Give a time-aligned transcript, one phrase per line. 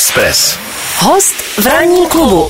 [0.00, 0.58] Express.
[0.98, 2.48] Host v ranní klubu.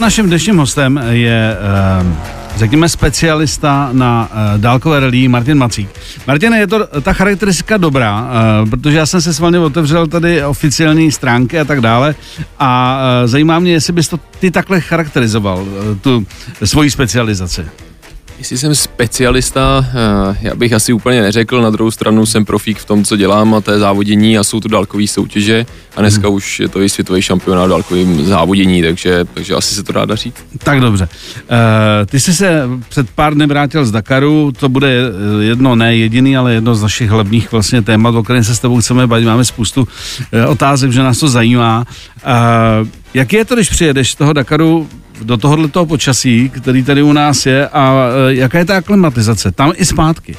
[0.00, 5.88] Naším dnešním hostem je, eh, řekněme, specialista na eh, dálkové rally Martin Macík.
[6.26, 10.44] Martin, je to ta charakteristika dobrá, eh, protože já jsem se s vámi otevřel tady
[10.44, 12.14] oficiální stránky a tak dále
[12.58, 15.66] a zajímá mě, jestli bys to ty takhle charakterizoval,
[16.00, 16.26] tu
[16.64, 17.66] svoji specializaci.
[18.38, 22.84] Jestli jsem specialista, eh, já bych asi úplně neřekl, na druhou stranu jsem profík v
[22.84, 25.66] tom, co dělám a to je závodění a jsou to dálkové soutěže
[25.96, 26.36] a dneska hmm.
[26.36, 30.44] už je to i světový šampionát dálkovým závodění, takže, takže asi se to dá dařit.
[30.58, 31.08] Tak dobře.
[31.34, 34.96] Uh, ty jsi se před pár dny vrátil z Dakaru, to bude
[35.40, 38.80] jedno, ne jediný, ale jedno z našich hlavních vlastně témat, o kterém se s tebou
[38.80, 39.24] chceme bavit.
[39.24, 39.88] Máme spoustu
[40.48, 41.84] otázek, že nás to zajímá.
[43.14, 44.88] Jak je to, když přijedeš z toho Dakaru
[45.24, 47.94] do tohoto počasí, který tady u nás je a
[48.30, 49.52] e, jaká je ta aklimatizace?
[49.52, 50.36] Tam i zpátky.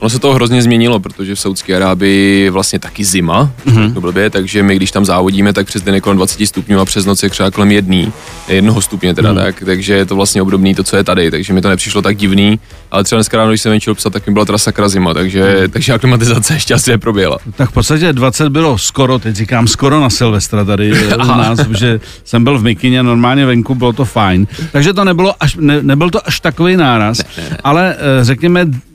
[0.00, 4.00] Ono se to hrozně změnilo, protože v Saudské Arábii je vlastně taky zima, mm-hmm.
[4.00, 7.06] blbě, takže my když tam závodíme, tak přes den je kolem 20 stupňů a přes
[7.06, 8.12] noc je třeba kolem jedný,
[8.48, 9.38] jednoho stupně teda, mm.
[9.38, 12.16] tak, takže je to vlastně obdobný to, co je tady, takže mi to nepřišlo tak
[12.16, 15.14] divný, ale třeba dneska ráno, když jsem venčil psat, tak mi byla teda sakra zima,
[15.14, 15.70] takže, mm.
[15.70, 17.38] takže aklimatizace ještě asi neproběhla.
[17.56, 22.00] Tak v podstatě 20 bylo skoro, teď říkám skoro na Silvestra tady u nás, že
[22.24, 26.10] jsem byl v mikině, normálně venku bylo to fajn, takže to nebylo až, ne, nebyl
[26.10, 27.56] to až takový náraz, ne, ne, ne.
[27.64, 28.89] ale eh, řekněme Eh,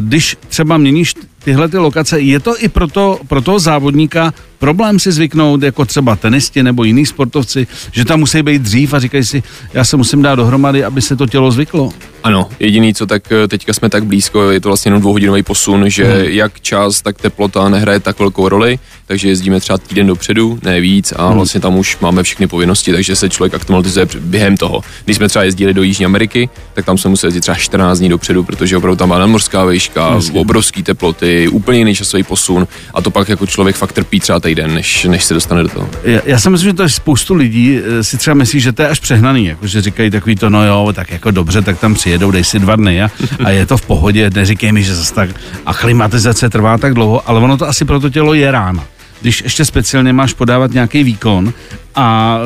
[0.00, 4.98] když třeba měníš tyhle ty lokace, je to i pro, to, pro toho závodníka problém
[4.98, 9.24] si zvyknout, jako třeba tenisti nebo jiní sportovci, že tam musí být dřív a říkají
[9.24, 11.90] si, já se musím dát dohromady, aby se to tělo zvyklo?
[12.22, 15.88] Ano, jediný, co tak eh, teďka jsme tak blízko, je to vlastně jenom dvouhodinový posun,
[15.88, 16.24] že hmm.
[16.24, 21.12] jak čas, tak teplota nehraje tak velkou roli, takže jezdíme třeba týden dopředu, ne víc
[21.16, 21.36] a hmm.
[21.36, 24.80] vlastně tam už máme všechny povinnosti, takže se člověk aktualizuje během toho.
[25.04, 28.08] Když jsme třeba jezdili do Jižní Ameriky, tak tam se museli jezdit třeba 14 dní
[28.08, 30.40] dopředu, protože opravdu tam byla nadmorská výška, Jasně.
[30.40, 34.74] obrovský teploty, úplně jiný časový posun a to pak jako člověk fakt trpí třeba týden,
[34.74, 35.88] než, než se dostane do toho.
[36.04, 38.82] Já, já si myslím, že to je spoustu lidí eh, si třeba myslí, že to
[38.82, 41.94] je až přehnaný, jako že říkají takový to, no jo, tak jako dobře, tak tam
[41.94, 43.10] přijedou, dej si dva dny a,
[43.44, 45.30] a je to v pohodě, neříkej mi, že zase tak
[45.66, 48.84] a klimatizace trvá tak dlouho, ale ono to asi pro to tělo je rána
[49.26, 51.52] když ještě speciálně máš podávat nějaký výkon
[51.94, 52.38] a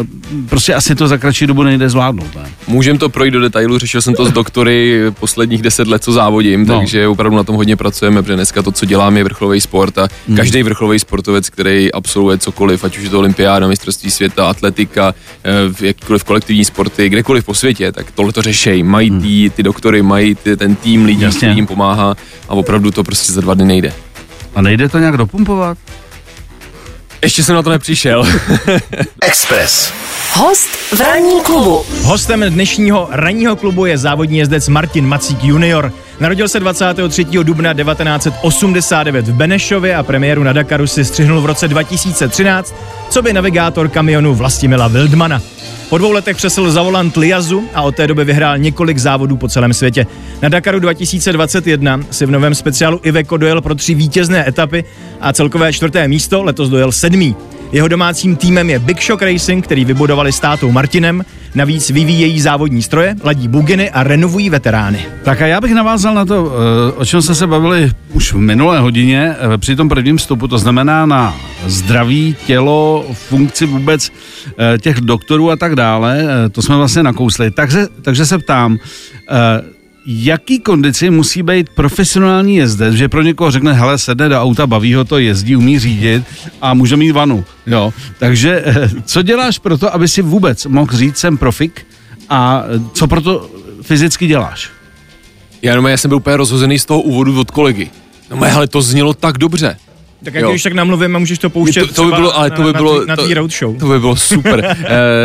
[0.49, 2.35] prostě asi to za kratší dobu nejde zvládnout.
[2.35, 2.43] Ne?
[2.67, 6.67] Můžem to projít do detailu, řešil jsem to s doktory posledních deset let, co závodím,
[6.67, 6.79] no.
[6.79, 10.09] takže opravdu na tom hodně pracujeme, protože dneska to, co dělám, je vrcholový sport a
[10.29, 10.37] hmm.
[10.37, 15.15] každý vrcholový sportovec, který absolvuje cokoliv, ať už je to olympiáda, mistrovství světa, atletika,
[15.45, 18.83] eh, jakkoliv kolektivní sporty, kdekoliv po světě, tak tohle to řešejí.
[18.83, 19.23] Mají hmm.
[19.23, 22.17] ty, ty doktory, mají ty, ten tým lidí, který jim pomáhá
[22.49, 23.93] a opravdu to prostě za dva dny nejde.
[24.55, 25.79] A nejde to nějak dopumpovat?
[27.23, 28.25] Ještě jsem na to nepřišel.
[29.23, 29.93] Express.
[30.35, 31.85] Host v ranní klubu.
[32.03, 35.93] Hostem dnešního ranního klubu je závodní jezdec Martin Macík junior.
[36.21, 37.25] Narodil se 23.
[37.25, 42.75] dubna 1989 v Benešově a premiéru na Dakaru si střihnul v roce 2013,
[43.11, 45.43] co by navigátor kamionu Vlastimila Wildmana.
[45.91, 49.49] Po dvou letech přesl za volant Liazu a od té doby vyhrál několik závodů po
[49.49, 50.07] celém světě.
[50.43, 54.85] Na Dakaru 2021 si v novém speciálu Iveco dojel pro tři vítězné etapy
[55.21, 57.37] a celkové čtvrté místo letos dojel sedmý.
[57.73, 61.25] Jeho domácím týmem je Big Shock Racing, který vybudovali státou Martinem.
[61.55, 65.07] Navíc vyvíjejí závodní stroje, ladí buginy a renovují veterány.
[65.23, 68.37] Tak a já bych navázal na to, eh, o čem jsme se bavili už v
[68.37, 74.13] minulé hodině eh, při tom prvním vstupu, to znamená na zdraví, tělo, funkci vůbec
[74.59, 76.25] eh, těch doktorů a tak dále.
[76.53, 77.51] To jsme vlastně nakousli.
[77.51, 78.79] Takže, takže se ptám,
[80.13, 84.95] jaký kondici musí být profesionální jezdec, že pro někoho řekne, hele, sedne do auta, baví
[84.95, 86.25] ho to, jezdí, umí řídit
[86.63, 87.45] a může mít vanu.
[87.67, 87.93] Jo.
[88.19, 91.87] Takže eh, co děláš pro to, aby si vůbec mohl říct, jsem profik
[92.29, 93.51] a co pro to
[93.83, 94.71] fyzicky děláš?
[95.63, 97.91] Já jenom já jsem byl úplně rozhozený z toho úvodu od kolegy.
[98.31, 99.77] No ale to znělo tak dobře.
[100.25, 102.63] Tak jak když tak namluvím a můžeš to pouštět to, to by bylo, ale to
[102.63, 103.79] by bylo, na, na, na roadshow.
[103.79, 104.77] To by bylo super.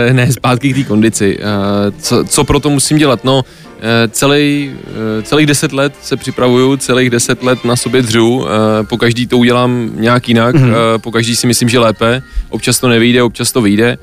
[0.09, 1.39] e, ne, zpátky k té kondici.
[1.39, 3.23] E, co, co pro to musím dělat?
[3.23, 3.43] No,
[3.74, 3.74] Eh,
[4.09, 4.71] celý,
[5.19, 9.27] eh, celých deset let se připravuju, celých deset let na sobě dřu, eh, po každý
[9.27, 10.97] to udělám nějak jinak, mm-hmm.
[10.97, 13.97] po každý si myslím, že lépe, občas to nevyjde, občas to vyjde,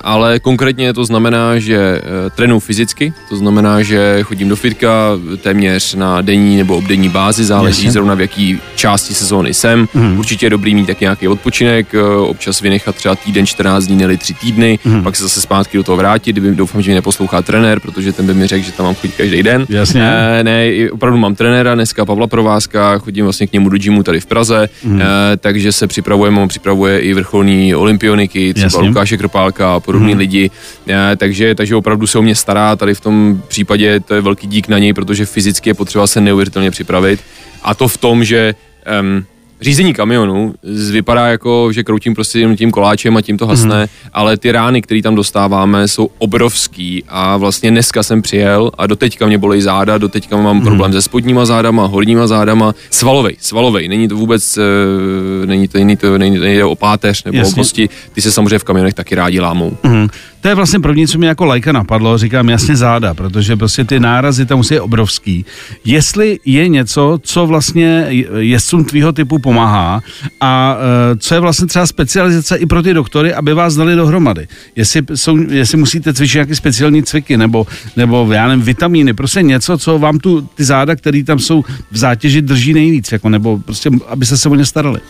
[0.00, 2.00] ale konkrétně to znamená, že
[2.36, 7.82] trénuji fyzicky, to znamená, že chodím do fitka téměř na denní nebo obdenní bázi, záleží
[7.82, 7.92] Jasně.
[7.92, 9.86] zrovna v jaký části sezóny jsem.
[9.86, 10.18] Mm-hmm.
[10.18, 11.94] Určitě je dobrý mít tak nějaký odpočinek,
[12.26, 15.02] občas vynechat třeba týden, 14 dní, nebo tři týdny, mm-hmm.
[15.02, 18.26] pak se zase zpátky do toho vrátit, kdyby doufám, že mě neposlouchá trenér, protože ten
[18.26, 19.66] by mi řekl, že tam mám chodit každý den.
[19.68, 20.02] Jasně.
[20.02, 24.20] E, ne, opravdu mám trenéra, dneska Pavla Provázka, chodím vlastně k němu do gymu tady
[24.20, 25.02] v Praze, mm.
[25.02, 28.88] e, takže se připravujeme, on připravuje i vrcholní olympioniky, třeba Jasně.
[28.88, 30.18] Lukáše Kropálka a podobní mm.
[30.18, 30.50] lidi,
[30.88, 34.46] e, takže, takže opravdu se o mě stará, tady v tom případě to je velký
[34.46, 37.20] dík na něj, protože fyzicky je potřeba se neuvěřitelně připravit
[37.62, 38.54] a to v tom, že
[39.00, 39.24] um,
[39.60, 40.54] Řízení kamionu
[40.90, 44.82] vypadá jako, že kroutím prostě jenom tím koláčem a tím to hasne, ale ty rány,
[44.82, 49.98] které tam dostáváme, jsou obrovský a vlastně dneska jsem přijel a doteďka mě bolej záda,
[49.98, 55.68] doteďka mám problém se spodníma zádama, horníma zádama, svalovej, svalovej, není to vůbec, eh, není
[55.68, 57.52] to, není to, není, není to o páteř nebo Jasně.
[57.52, 59.76] o kosti, ty se samozřejmě v kamionech taky rádi lámou.
[59.82, 60.08] Mhm.
[60.40, 64.00] To je vlastně první, co mě jako lajka napadlo, říkám jasně záda, protože prostě ty
[64.00, 65.44] nárazy tam musí obrovský.
[65.84, 68.06] Jestli je něco, co vlastně
[68.38, 70.02] jezdcům tvýho typu pomáhá
[70.40, 74.48] a uh, co je vlastně třeba specializace i pro ty doktory, aby vás dali dohromady.
[74.76, 77.66] Jestli, jsou, jestli musíte cvičit nějaké speciální cviky nebo,
[77.96, 81.96] nebo já nevím, vitamíny, prostě něco, co vám tu ty záda, které tam jsou v
[81.96, 85.00] zátěži, drží nejvíc, jako, nebo prostě, aby se se o ně starali.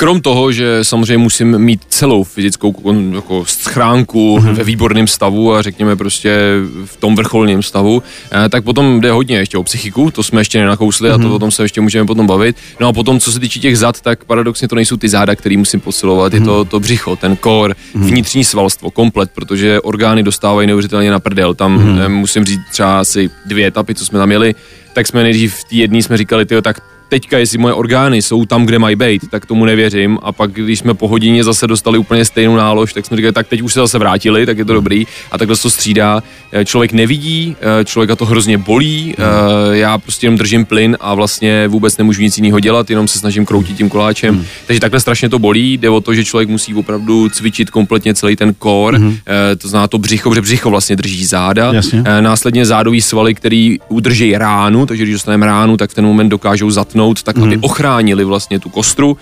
[0.00, 2.74] Krom toho, že samozřejmě musím mít celou fyzickou
[3.14, 4.48] jako schránku Mhm.
[4.48, 4.54] mm-hmm.
[4.54, 6.38] ve výborném stavu a řekněme prostě
[6.84, 8.02] v tom vrcholném stavu,
[8.32, 11.14] eh, tak potom jde hodně ještě o psychiku, to jsme ještě nenakousli mm-hmm.
[11.14, 11.26] a Mhm.
[11.28, 12.56] to o tom se ještě můžeme potom bavit.
[12.80, 15.56] No a potom, co se týče těch zad, tak paradoxně to nejsou ty záda, který
[15.56, 16.42] musím posilovat, Mhm.
[16.42, 16.58] mm-hmm.
[16.58, 18.00] je to, to břicho, ten kor, mm-hmm.
[18.04, 21.54] vnitřní svalstvo, komplet, protože orgány dostávají neuvěřitelně na prdel.
[21.54, 21.98] Tam Mhm.
[21.98, 22.08] mm-hmm.
[22.08, 24.54] musím říct třeba asi dvě etapy, co jsme tam měli,
[24.92, 28.44] tak jsme nejdřív v té jedné jsme říkali, tyjo, tak teďka, jestli moje orgány jsou
[28.44, 30.18] tam, kde mají být, tak tomu nevěřím.
[30.22, 33.48] A pak, když jsme po hodině zase dostali úplně stejnou nálož, tak jsme říkali, tak
[33.48, 35.06] teď už se zase vrátili, tak je to dobrý.
[35.30, 36.22] A takhle se to střídá.
[36.52, 39.14] Eh, Člověk nevidí, eh, člověka to hrozně bolí.
[39.18, 43.18] eh, Já prostě jenom držím plyn a vlastně vůbec nemůžu nic jiného dělat, jenom se
[43.18, 44.46] snažím kroutit tím koláčem.
[44.66, 45.72] Takže takhle strašně to bolí.
[45.78, 48.96] Jde o to, že člověk musí opravdu cvičit kompletně celý ten kor,
[49.26, 51.72] eh, to znamená to břicho, protože břicho vlastně drží záda.
[51.72, 52.02] Jasně.
[52.20, 56.70] Následně zádový svaly, který udrží ránu, takže když dostaneme ránu, tak v ten moment dokážou
[56.70, 57.64] zatnout, tak aby Mhm.
[57.64, 59.16] ochránili vlastně tu kostru.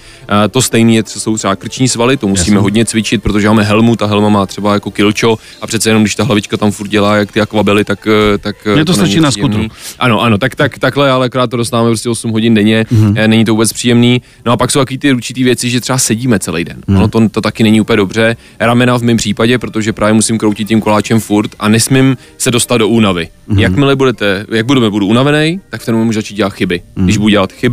[0.45, 2.63] Eh, To stejné je, co jsou třeba krční svaly, to musíme Jasně.
[2.63, 6.15] hodně cvičit, protože máme helmu, ta helma má třeba jako kilčo a přece jenom když
[6.15, 9.11] ta hlavička tam furt dělá jak ty akvabely, tak, eh, tak eh, Mně to stačí
[9.13, 9.67] není na skutru.
[9.99, 13.15] Ano, ano, tak, tak takhle, ale akorát to dostáváme prostě 8 hodin denně, Mhm.
[13.15, 13.29] mm-hmm.
[13.29, 14.23] není to vůbec příjemný.
[14.47, 16.77] No a pak jsou taky ty určitý věci, že třeba sedíme celý den.
[16.87, 16.97] Mhm.
[16.97, 17.03] Mm.
[17.03, 18.37] Ono to, to taky není úplně dobře.
[18.61, 22.77] Ramena v mém případě, protože právě musím kroutit tím koláčem furt a nesmím se dostat
[22.79, 23.29] do únavy.
[23.47, 23.57] Mhm.
[23.57, 23.63] Mm.
[23.63, 26.81] Jakmile budete, jak budeme, budu unavený, tak v ten moment můžu začít dělat chyby.
[26.81, 27.03] Mhm.
[27.03, 27.07] Mm.
[27.07, 27.68] Když budu dělat chyby,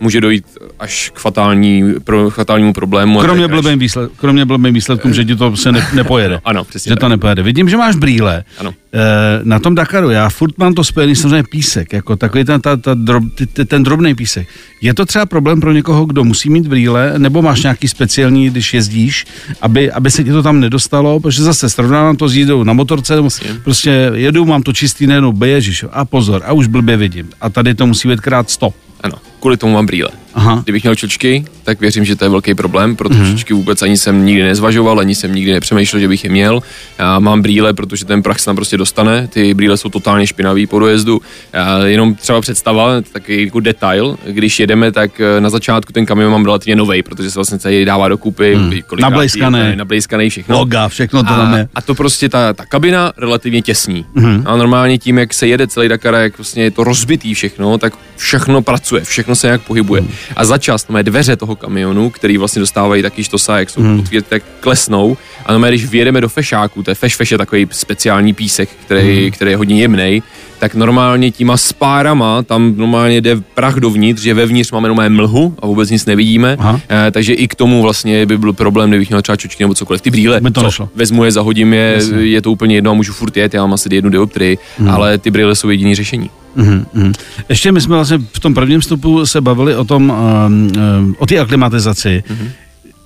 [0.00, 0.44] může dojít
[0.78, 3.18] až k fatální, pro, fatálnímu problému.
[3.20, 6.40] Kromě blbým, výsled, kromě blbým výsledkům, že ti to se ne, nepojede.
[6.44, 7.00] Ano, přesně Že tak.
[7.00, 7.42] to nepojede.
[7.42, 8.44] Vidím, že máš brýle.
[8.58, 8.74] Ano.
[8.94, 9.00] E,
[9.44, 12.94] na tom Dakaru, já furt mám to spojený samozřejmě písek, jako takový ten, ta, ta
[12.94, 14.48] drob, ty- ten drobný písek.
[14.80, 18.74] Je to třeba problém pro někoho, kdo musí mít brýle, nebo máš nějaký speciální, když
[18.74, 19.24] jezdíš,
[19.62, 23.16] aby, aby se ti to tam nedostalo, protože zase srovnávám to s jízdou na motorce,
[23.16, 23.28] nebo
[23.64, 27.28] prostě jedu, mám to čistý, nejenom ježiš, a pozor, a už blbě vidím.
[27.40, 28.74] A tady to musí být krát 100.
[29.00, 30.10] Ano, kvůli tomu mám brýle.
[30.34, 30.60] Aha.
[30.64, 33.28] Kdybych měl čočky, tak věřím, že to je velký problém, protože Mhm.
[33.28, 33.34] mm.
[33.36, 36.62] čočky vůbec ani jsem nikdy nezvažoval, ani jsem nikdy nepřemýšlel, že bych je měl.
[36.98, 40.66] Já mám brýle, protože ten prach se tam prostě dostane, ty brýle jsou totálně špinavý
[40.66, 41.20] po dojezdu.
[41.52, 46.32] Já jenom třeba představa, takový jako detail, když jedeme, tak eh, na začátku ten kamion
[46.32, 48.54] mám relativně nový, protože se vlastně celý dává dokupy.
[48.86, 49.58] Kolikrát Nablejskaný.
[49.58, 50.58] je- Nablejskaný všechno.
[50.58, 51.68] Loga, všechno to a, tam je.
[51.74, 54.04] a to prostě ta, ta kabina relativně těsní.
[54.14, 54.26] Mhm.
[54.30, 54.42] Mm-hmm.
[54.46, 57.92] A normálně tím, jak se jede celý Dakar, jak vlastně je to rozbitý všechno, tak
[58.16, 60.00] všechno pracuje, všechno se nějak pohybuje.
[60.00, 60.08] Mm.
[60.36, 63.92] A za čas mé dveře toho kamionu, který vlastně dostávají taky štosa, jak jsou Mhm.
[63.92, 64.00] mm.
[64.00, 65.16] otvírat, tak klesnou.
[65.46, 69.12] A normálně, když vyjedeme do fešáku, to je feš, feš je takový speciální písek, který,
[69.14, 69.24] Mhm.
[69.24, 69.30] mm.
[69.30, 70.22] který je hodně jemný,
[70.60, 75.66] tak normálně těma spárama tam normálně jde prach dovnitř, že vevnitř máme normálně mlhu a
[75.66, 76.56] vůbec nic nevidíme.
[76.58, 76.80] Aha.
[76.88, 80.00] Eh, takže i k tomu vlastně by byl problém, kdybych měl třeba čočky nebo cokoliv.
[80.00, 80.88] Ty brýle, By to co, nešlo.
[80.94, 82.16] vezmu je, zahodím je, Jasně.
[82.16, 84.90] je to úplně jedno a můžu furt jet, já mám asi jednu dioptrii, hmm.
[84.90, 86.30] ale ty brýle jsou jediný řešení.
[86.56, 87.12] Mhm, mhm.
[87.48, 90.12] Ještě my jsme vlastně v tom prvním vstupu se bavili o tom,
[90.46, 92.24] um, um, o té aklimatizaci.
[92.30, 92.48] Mhm.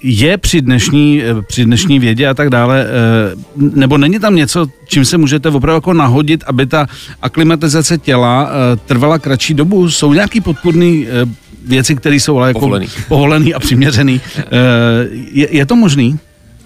[0.06, 4.66] Je při dnešní, eh, při dnešní vědě a tak dále, eh, nebo není tam něco,
[4.86, 6.86] čím se můžete opravdu jako nahodit, aby ta
[7.22, 9.90] aklimatizace těla eh, trvala kratší dobu?
[9.90, 11.06] Jsou nějaký podpůrný
[11.66, 12.86] věci, které jsou ale jako Povolený.
[13.08, 14.20] povolený a přiměřený.
[15.32, 16.18] Je, je to možný?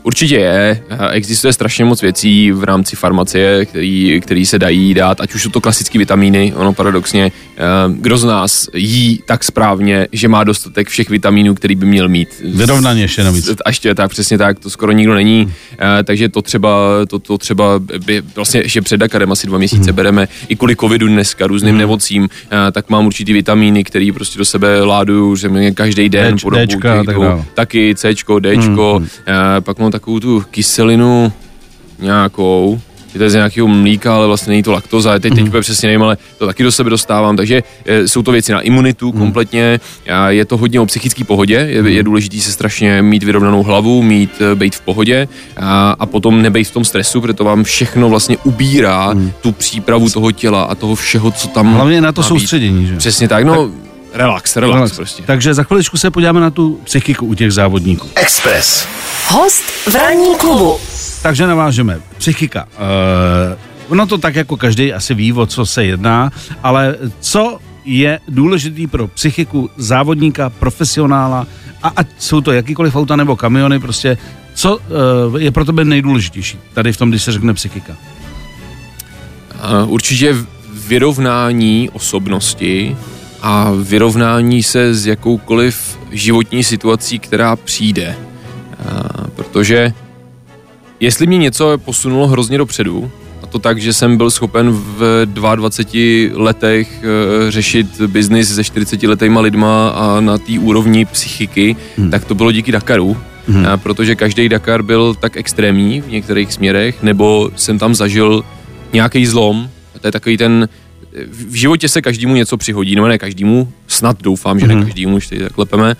[0.08, 0.82] Určitě je.
[1.10, 5.50] Existuje strašně moc věcí v rámci farmacie, který, který se dají dát, ať už jsou
[5.50, 10.88] to klasické vitamíny, ono paradoxně, eh, kdo z nás jí tak správně, že má dostatek
[10.88, 12.28] všech vitamínů, který by měl mít.
[12.54, 13.50] Vyrovnaně ještě navíc.
[13.64, 16.70] A ještě tak, přesně tak, to skoro nikdo není, eh, takže to třeba,
[17.08, 21.06] to, to třeba by, vlastně ještě před Dakarem asi dva měsíce bereme i kvůli covidu
[21.06, 25.72] dneska, různým nemocím, eh, tak mám určitý vitamíny, které prostě do sebe láduju, že mě
[25.72, 27.16] každý den Dč- po dobu Dčka tak
[27.54, 31.32] taky Cčko, Dčko, eh, pak mám takovou tu kyselinu
[31.98, 32.80] nějakou,
[33.14, 35.86] je to je z nějakého mlíka, ale vlastně není to laktoza, teď, teď úplně přesně
[35.86, 39.80] nevím, ale to taky do sebe dostávám, takže eh, jsou to věci na imunitu kompletně,
[40.10, 44.02] a je to hodně o psychické pohodě, je, je důležité se strašně mít vyrovnanou hlavu,
[44.02, 45.28] mít, eh, být v pohodě.
[45.56, 50.10] A, a potom nebejt v tom stresu, protože to vám všechno vlastně ubírá tu přípravu
[50.10, 52.96] toho těla a toho všeho, co tam Hlavně na to má soustředění, že?
[52.96, 53.70] Přesně tak, no
[54.12, 54.96] relax, relax, relax.
[54.96, 55.22] prostě.
[55.22, 58.08] Takže za chviličku se podíváme na tu psychiku u těch závodníků.
[58.14, 58.88] Express.
[59.28, 60.78] Host v ranní klubu.
[61.22, 62.00] Takže navážeme.
[62.18, 62.66] Psychika.
[63.88, 66.30] Uh, no to tak jako každý asi ví, o co se jedná,
[66.62, 71.46] ale co je důležitý pro psychiku závodníka, profesionála,
[71.82, 74.18] a ať jsou to jakýkoliv auta nebo kamiony, prostě
[74.54, 74.82] co uh,
[75.40, 77.92] je pro tebe nejdůležitější tady v tom, když se řekne psychika?
[79.82, 80.36] Uh, určitě
[80.88, 82.96] vyrovnání osobnosti
[83.42, 88.16] a vyrovnání se s jakoukoliv životní situací, která přijde.
[89.36, 89.92] Protože
[91.00, 93.10] jestli mě něco posunulo hrozně dopředu,
[93.42, 99.02] a to tak, že jsem byl schopen v 22 letech uh, řešit biznis se 40
[99.02, 102.10] letýma lidma a na té úrovni psychiky, hmm.
[102.10, 103.16] tak to bylo díky Dakaru.
[103.48, 103.66] Hmm.
[103.66, 108.44] A protože každý Dakar byl tak extrémní v některých směrech, nebo jsem tam zažil
[108.92, 109.70] nějaký zlom.
[110.00, 110.68] To je takový ten,
[111.26, 114.80] v životě se každému něco přihodí, no ne každému, snad doufám, že hmm.
[114.80, 115.96] ne každému, už tady tak lepeme.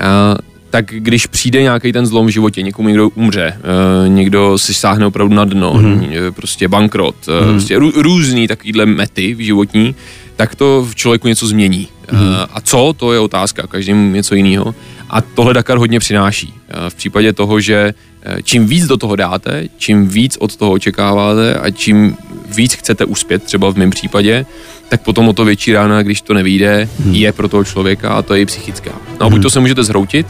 [0.00, 0.36] A
[0.70, 5.06] tak když přijde nějaký ten zlom v životě, někomu někdo umře, uh, někdo si sáhne
[5.06, 6.04] opravdu na dno, mm.
[6.30, 7.52] prostě bankrot, mm.
[7.52, 9.94] prostě rů, různý takovýhle mety v životní,
[10.36, 11.88] tak to v člověku něco změní.
[12.12, 12.18] Mm.
[12.20, 14.74] Uh, a co, to je otázka, každému něco jiného.
[15.10, 16.46] A tohle Dakar hodně přináší.
[16.46, 17.94] Uh, v případě toho, že
[18.42, 22.16] čím víc do toho dáte, čím víc od toho očekáváte a čím
[22.56, 24.46] víc chcete uspět, třeba v mém případě,
[24.88, 27.14] tak potom o to větší rána, když to nevíde, hmm.
[27.14, 28.90] je pro toho člověka a to je i psychická.
[29.20, 30.26] No a buď to se můžete zhroutit,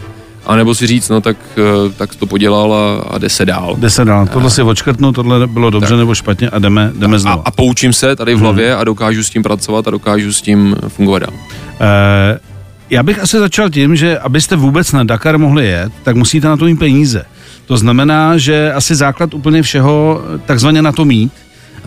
[0.47, 3.76] a nebo si říct, no tak, eh, tak to podělal a, a jde se dál.
[3.78, 4.26] Jde se dál.
[4.26, 5.99] Tohle si odškrtnu, tohle bylo dobře tak.
[5.99, 7.38] nebo špatně a jdeme, jdeme znovu.
[7.38, 8.80] A, a poučím se tady v hlavě hmm.
[8.80, 11.33] a dokážu s tím pracovat a dokážu s tím fungovat dál.
[11.33, 11.38] Uh,
[12.90, 16.57] já bych asi začal tím, že abyste vůbec na Dakar mohli jet, tak musíte na
[16.57, 17.25] to mít peníze.
[17.69, 21.33] To znamená, že asi základ úplně všeho takzvaně na to mít.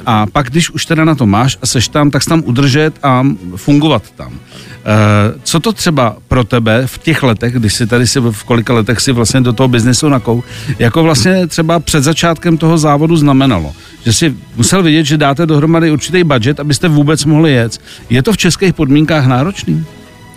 [0.06, 2.94] A pak, když už teda na to máš a seš tam, tak se tam udržet
[3.04, 3.24] a
[3.56, 4.34] fungovat tam.
[4.34, 8.74] Eh, co to třeba pro tebe v těch letech, když si tady si v kolika
[8.74, 10.44] letech si vlastně do toho biznesu nakou,
[10.80, 13.74] jako vlastně třeba před začátkem toho závodu znamenalo?
[14.06, 17.82] Že si musel vidět, že dáte dohromady určitý budget, abyste vůbec mohli jet.
[18.10, 19.86] Je to v českých podmínkách náročný?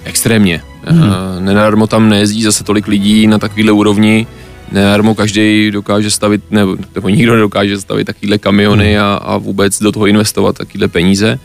[0.05, 0.61] Extrémně.
[0.87, 1.11] Hmm.
[1.39, 4.27] Nenadarmo tam nejezdí zase tolik lidí na takovéhle úrovni.
[4.75, 9.93] Nenadarmo každý dokáže stavit, nebo, nebo nikdo nedokáže stavit takovéhle kamiony a, a vůbec do
[9.93, 11.39] toho investovat takovéhle peníze.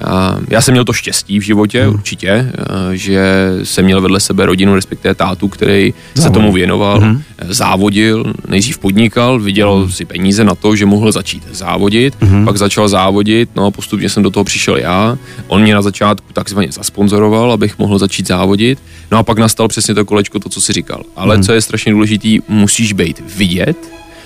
[0.00, 1.94] Já, já jsem měl to štěstí v životě, hmm.
[1.94, 2.52] určitě, eh,
[2.92, 6.22] že jsem měl vedle sebe rodinu, respektive tátu, který Závodil.
[6.22, 7.22] se tomu věnoval, hmm.
[7.48, 9.90] závodil, nejdřív podnikal, vydělal hmm.
[9.90, 12.44] si peníze na to, že mohl začít závodit, hmm.
[12.44, 15.18] pak začal závodit, no a postupně jsem do toho přišel já.
[15.46, 18.78] On mě na začátku takzvaně zasponzoroval, abych mohl začít závodit,
[19.10, 21.02] no a pak nastal přesně to kolečko, to, co si říkal.
[21.16, 21.44] Ale hmm.
[21.44, 23.76] co je strašně důležitý, musíš být vidět,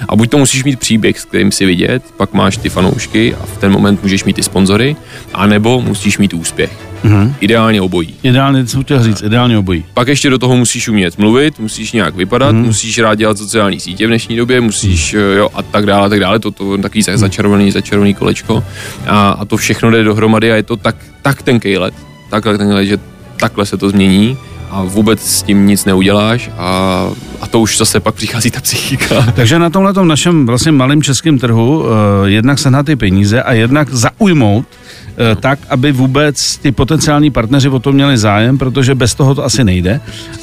[0.09, 3.47] a buď to musíš mít příběh, s kterým si vidět, pak máš ty fanoušky a
[3.47, 4.97] v ten moment můžeš mít ty sponzory,
[5.35, 6.89] anebo musíš mít úspěch.
[7.05, 7.35] Mm-hmm.
[7.41, 8.15] Ideálně obojí.
[8.23, 9.85] Ideálně, co chtěl říct, ideálně obojí.
[9.95, 12.65] Pak ještě do toho musíš umět mluvit, musíš nějak vypadat, mm-hmm.
[12.65, 15.37] musíš rád dělat sociální sítě v dnešní době, musíš, mm-hmm.
[15.37, 17.17] jo, a tak dále, a tak dále, to, to takový mm-hmm.
[17.17, 18.65] začarovaný, začarovaný kolečko.
[19.07, 21.95] A, a to všechno jde dohromady a je to tak, tak tenkej let,
[22.31, 22.99] tak, tak tenkej let, že
[23.37, 24.37] takhle se to změní
[24.71, 27.07] a vůbec s tím nic neuděláš a,
[27.41, 29.27] a to už zase pak přichází ta psychika.
[29.37, 31.87] Takže na tomhle našem vlastně malém českém trhu uh,
[32.25, 37.69] jednak se na ty peníze a jednak zaujmout uh, tak, aby vůbec ty potenciální partneři
[37.69, 40.01] o to měli zájem, protože bez toho to asi nejde.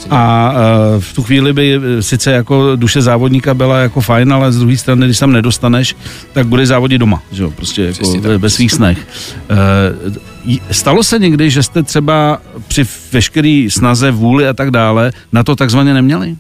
[0.10, 4.60] A uh, v tu chvíli by sice jako duše závodníka byla jako fajn, ale z
[4.60, 5.96] druhé strany, když tam nedostaneš,
[6.34, 9.08] tak bude závodit doma, že jo, prostě jako ve, ve svých snech.
[10.08, 10.35] Uh,
[10.72, 15.56] Stalo se někdy, že jste třeba při veškeré snaze, vůli a tak dále na to
[15.56, 16.36] takzvaně neměli?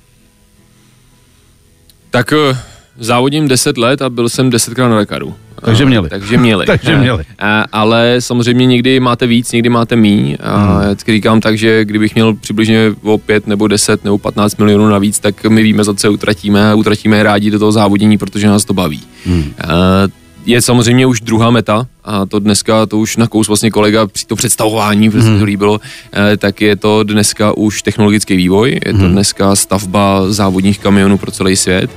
[2.10, 2.58] Tak eh,
[3.00, 5.36] závodím 10 let a byl jsem 10krát na Dakaru.
[5.62, 6.10] Takže eh, měli.
[6.10, 6.66] Takže měli.
[6.68, 7.24] Takže eh, měli.
[7.40, 10.38] A, ale samozřejmě někdy máte víc, někdy máte míň.
[10.40, 10.82] A hmm.
[10.82, 15.20] já říkám tak, že kdybych měl přibližně o 5 nebo 10 nebo 15 milionů navíc,
[15.20, 18.74] tak my víme, za co utratíme a utratíme rádi do toho závodění, protože nás to
[18.74, 19.02] baví.
[19.26, 19.54] Hmm.
[19.64, 24.26] A, je samozřejmě už druhá meta a to dneska, to už nakous vlastně kolega při
[24.26, 25.40] to představování, protože hmm.
[25.40, 25.80] to líbilo,
[26.14, 29.12] eh, tak je to dneska už technologický vývoj, je to hmm.
[29.12, 31.92] dneska stavba závodních kamionů pro celý svět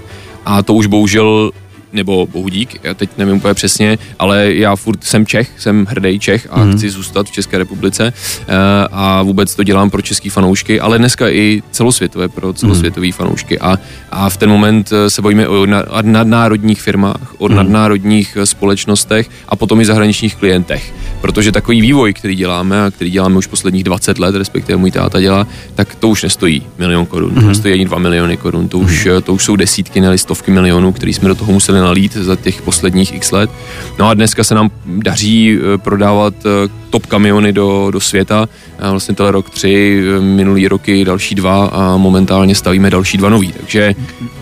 [0.44, 1.50] a to už bohužel
[1.92, 6.48] nebo Bohudík, já teď nevím úplně přesně, ale já furt jsem Čech, jsem hrdý Čech
[6.50, 6.72] a mm.
[6.72, 8.54] chci zůstat v České republice eh,
[8.92, 13.12] a vůbec to dělám pro český fanoušky, ale dneska i celosvětové pro celosvětové mm.
[13.12, 13.78] fanoušky a,
[14.10, 15.66] a v ten moment eh, se bojíme o
[16.02, 17.54] nadnárodních firmách, o mm.
[17.54, 20.94] nadnárodních eh, společnostech a potom i zahraničních klientech.
[21.20, 25.20] protože takový vývoj, který děláme a který děláme už posledních 20 let, respektive můj táta
[25.20, 27.40] dělá, tak to už nestojí milion korun, mm-hmm.
[27.40, 30.92] to nestojí ani 2 miliony korun, to už, to už jsou desítky, ne stovky milionů,
[30.92, 33.50] který jsme do toho museli nalít za těch posledních x let.
[33.98, 38.48] No a dneska se nám daří eh, prodávat eh, top kamiony do, do světa,
[38.90, 43.52] vlastně tenhle rok tři, eh, minulý roky další dva a momentálně stavíme další dva nový,
[43.52, 43.94] takže...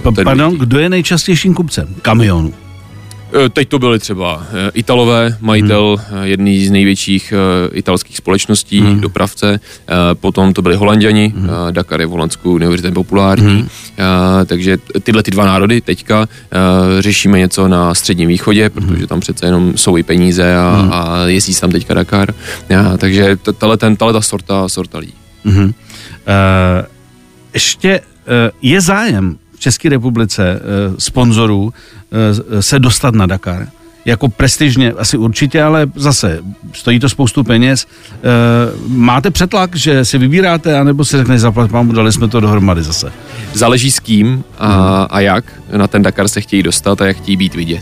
[0.03, 2.55] Pa- Pardon, kdo je nejčastějším kupcem kamionů?
[3.33, 6.23] Eh, Teď to byly třeba eh, Italové, majitel hmm.
[6.23, 9.01] jedný z největších eh, italských společností, hmm.
[9.01, 9.61] dopravce,
[10.15, 11.49] potom to byli Holanděni, hmm.
[11.71, 13.69] Dakar je v Holandsku neuvěřitelně populární, hmm.
[14.47, 16.29] takže tyhle ty dva národy teďka
[17.01, 20.93] řešíme něco na středním východě, protože tam přece jenom jsou i peníze a, hmm.
[20.93, 22.35] a jezdí tam teďka Dakar,
[22.99, 25.15] takže tahle, ta sorta, sorta lidí.
[25.45, 25.65] Hmm.
[25.65, 25.73] Uh,
[27.55, 28.05] ještě uh,
[28.63, 31.73] je zájem v České republice uh, sponzorů
[32.61, 33.69] se dostat na Dakar?
[34.07, 36.39] Jako prestižně asi určitě, ale zase
[36.73, 37.87] stojí to spoustu peněz.
[37.87, 42.83] Uh, máte přetlak, že si vybíráte, anebo si řekne zaplat, mám, dali jsme to dohromady
[42.83, 43.13] zase?
[43.53, 45.07] Záleží s kým a, hmm.
[45.11, 45.45] a jak
[45.77, 47.81] na ten Dakar se chtějí dostat a jak chtějí být vidět.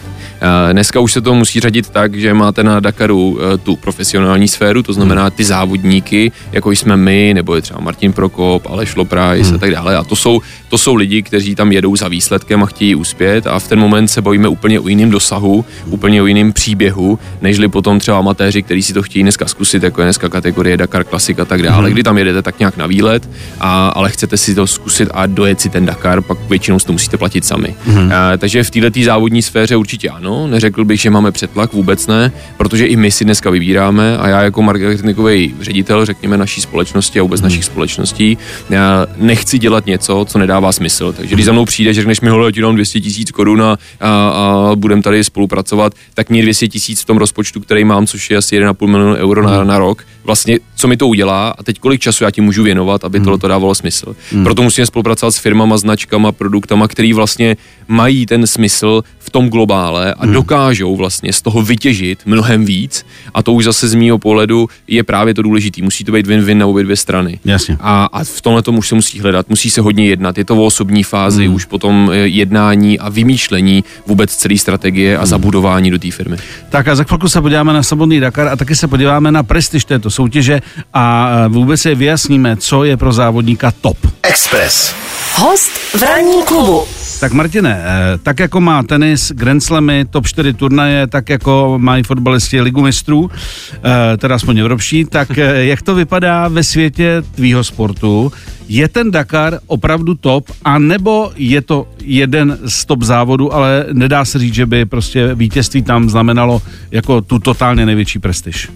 [0.72, 4.82] Dneska už se to musí řadit tak, že máte na Dakaru e, tu profesionální sféru,
[4.82, 9.56] to znamená ty závodníky, jako jsme my, nebo je třeba Martin Prokop, Aleš Loprajs hmm.
[9.56, 9.96] a tak dále.
[9.96, 13.58] A to jsou, to jsou lidi, kteří tam jedou za výsledkem a chtějí uspět a
[13.58, 17.98] v ten moment se bojíme úplně o jiném dosahu, úplně o jiném příběhu, nežli potom
[17.98, 21.44] třeba amatéři, kteří si to chtějí dneska zkusit, jako je dneska kategorie Dakar Classic a
[21.44, 21.92] tak dále, hmm.
[21.92, 23.30] kdy tam jedete tak nějak na výlet,
[23.60, 26.92] a, ale chcete si to zkusit a dojet si ten Dakar, pak většinou si to
[26.92, 27.74] musíte platit sami.
[27.86, 28.12] Hmm.
[28.12, 32.32] A, takže v této závodní sféře určitě ano, neřekl bych, že máme přetlak, vůbec ne,
[32.56, 37.22] protože i my si dneska vybíráme a já jako marketingový ředitel, řekněme, naší společnosti a
[37.22, 37.46] vůbec hmm.
[37.46, 38.38] našich společností,
[38.70, 41.12] já nechci dělat něco, co nedává smysl.
[41.12, 43.78] Takže když za mnou přijde, že řekneš mi, hele, ti dám 200 tisíc korun a,
[44.00, 48.30] a, a budeme tady spolupracovat, tak mě 200 tisíc v tom rozpočtu, který mám, což
[48.30, 51.78] je asi 1,5 milionu euro na, na rok, vlastně co mi to udělá a teď
[51.78, 54.16] kolik času já ti můžu věnovat, aby tohle to dávalo smysl.
[54.32, 54.44] Hmm.
[54.44, 57.56] Proto musíme spolupracovat s firmama, značkama, produktama, který vlastně
[57.88, 60.32] mají ten smysl v tom globále a hmm.
[60.32, 65.02] dokážou vlastně z toho vytěžit mnohem víc a to už zase z mýho pohledu je
[65.02, 65.82] právě to důležité.
[65.82, 67.40] Musí to být win-win na obě dvě strany.
[67.44, 67.76] Jasně.
[67.80, 70.38] A, a v tomhle tomu už se musí hledat, musí se hodně jednat.
[70.38, 71.54] Je to o osobní fázi, hmm.
[71.54, 75.26] už potom eh, jednání a vymýšlení vůbec celé strategie a hmm.
[75.26, 76.36] zabudování do té firmy.
[76.68, 79.84] Tak a za chvilku se podíváme na samotný Dakar a taky se podíváme na prestiž
[79.84, 80.60] této soutěže
[80.92, 83.98] a eh, vůbec si vyjasníme, co je pro závodníka top.
[84.22, 84.94] Express.
[85.36, 86.84] Host v ranní klubu.
[87.20, 92.02] Tak Martine, eh, tak jako má tenis, Grand Slamy, top 4 turnaje, tak jako mají
[92.02, 93.30] fotbalisti ligu mistrů,
[93.74, 98.32] eh, teda aspoň evropští, tak jak to vypadá ve světě tvýho sportu?
[98.68, 104.24] Je ten Dakar opravdu top, a nebo je to jeden z top závodů, ale nedá
[104.24, 108.68] se říct, že by prostě vítězství tam znamenalo jako tu totálně největší prestiž?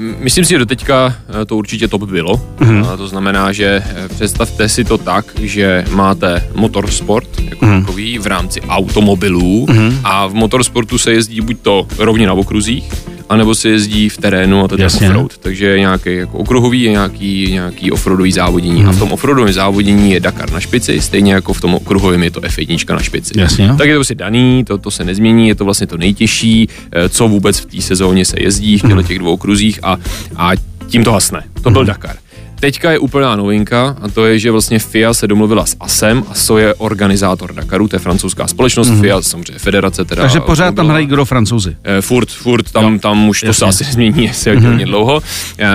[0.00, 2.36] Myslím si, že doteďka to určitě top bylo.
[2.36, 2.88] Mm-hmm.
[2.92, 7.80] A to znamená, že představte si to tak, že máte motorsport jako mm-hmm.
[7.80, 10.00] takový v rámci automobilů mm-hmm.
[10.04, 12.92] a v motorsportu se jezdí buď to rovně na okruzích,
[13.30, 15.38] anebo se jezdí v terénu a to je offroad.
[15.38, 18.82] Takže je nějaký jako okruhový, je nějaký, nějaký offroadový závodění.
[18.82, 18.88] Mm.
[18.88, 22.30] A v tom offroadovém závodění je Dakar na špici, stejně jako v tom okruhovém je
[22.30, 23.34] to F1 na špici.
[23.36, 23.74] Jasně.
[23.78, 27.08] Tak je to prostě daný, to, to se nezmění, je to vlastně to nejtěžší, eh,
[27.08, 29.96] co vůbec v té sezóně se jezdí v těchto těch dvou okruzích a,
[30.36, 30.50] a
[30.86, 31.42] tím to hasne.
[31.62, 31.86] To byl mm.
[31.86, 32.16] Dakar.
[32.60, 36.24] Teďka je úplná novinka a to je, že vlastně FIA se domluvila s ASem.
[36.28, 39.00] ASO je organizátor Dakaru, to je francouzská společnost, mm.
[39.00, 40.22] FIA samozřejmě federace teda.
[40.22, 41.76] Takže pořád tam hrají kdo francouzi?
[41.84, 43.48] Eh, furt, furt, tam, tam už Jasně.
[43.48, 44.64] to se asi změní, jestli mm.
[44.64, 45.22] hodně dlouho.
[45.58, 45.66] Eh,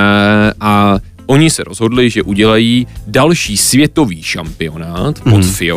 [0.60, 5.44] a Oni se rozhodli, že udělají další světový šampionát pod mm.
[5.44, 5.76] FIA,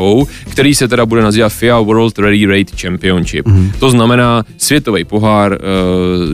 [0.50, 3.46] který se teda bude nazývat FIA World Rally Raid Championship.
[3.46, 3.72] Mm.
[3.78, 5.58] To znamená světový pohár e,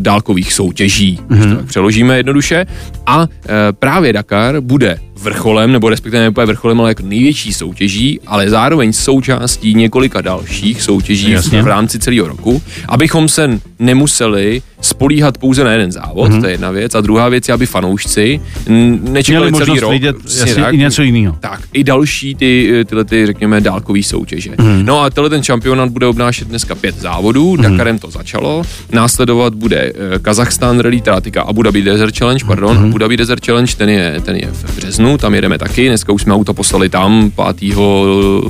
[0.00, 1.37] dálkových soutěží, mm.
[1.37, 2.66] když to tak přeložíme jednoduše.
[3.07, 8.51] A e, právě Dakar bude vrcholem, nebo respektive ne vrcholem, ale jako největší soutěží, ale
[8.51, 11.63] zároveň součástí několika dalších soutěží Jasně.
[11.63, 16.41] v rámci celého roku, abychom se nemuseli spolíhat pouze na jeden závod, mm-hmm.
[16.41, 19.93] to je jedna věc, a druhá věc je, aby fanoušci nečekali Měli celý rok.
[19.93, 21.37] Vidět, jasně, tak, i něco jiného.
[21.41, 24.51] Tak, i další ty, tyhle ty, řekněme, dálkové soutěže.
[24.51, 24.85] Mm-hmm.
[24.85, 27.71] No a tenhle ten šampionát bude obnášet dneska pět závodů, mm-hmm.
[27.71, 32.89] Dakarem to začalo, následovat bude uh, Kazachstán Rally, teda Abu Dhabi Desert Challenge, pardon, mm-hmm.
[32.89, 36.22] Abu Dhabi Desert Challenge, ten je, ten je v březnu, Tam jedeme taky, dneska už
[36.22, 37.77] jsme auto poslali tam, 5.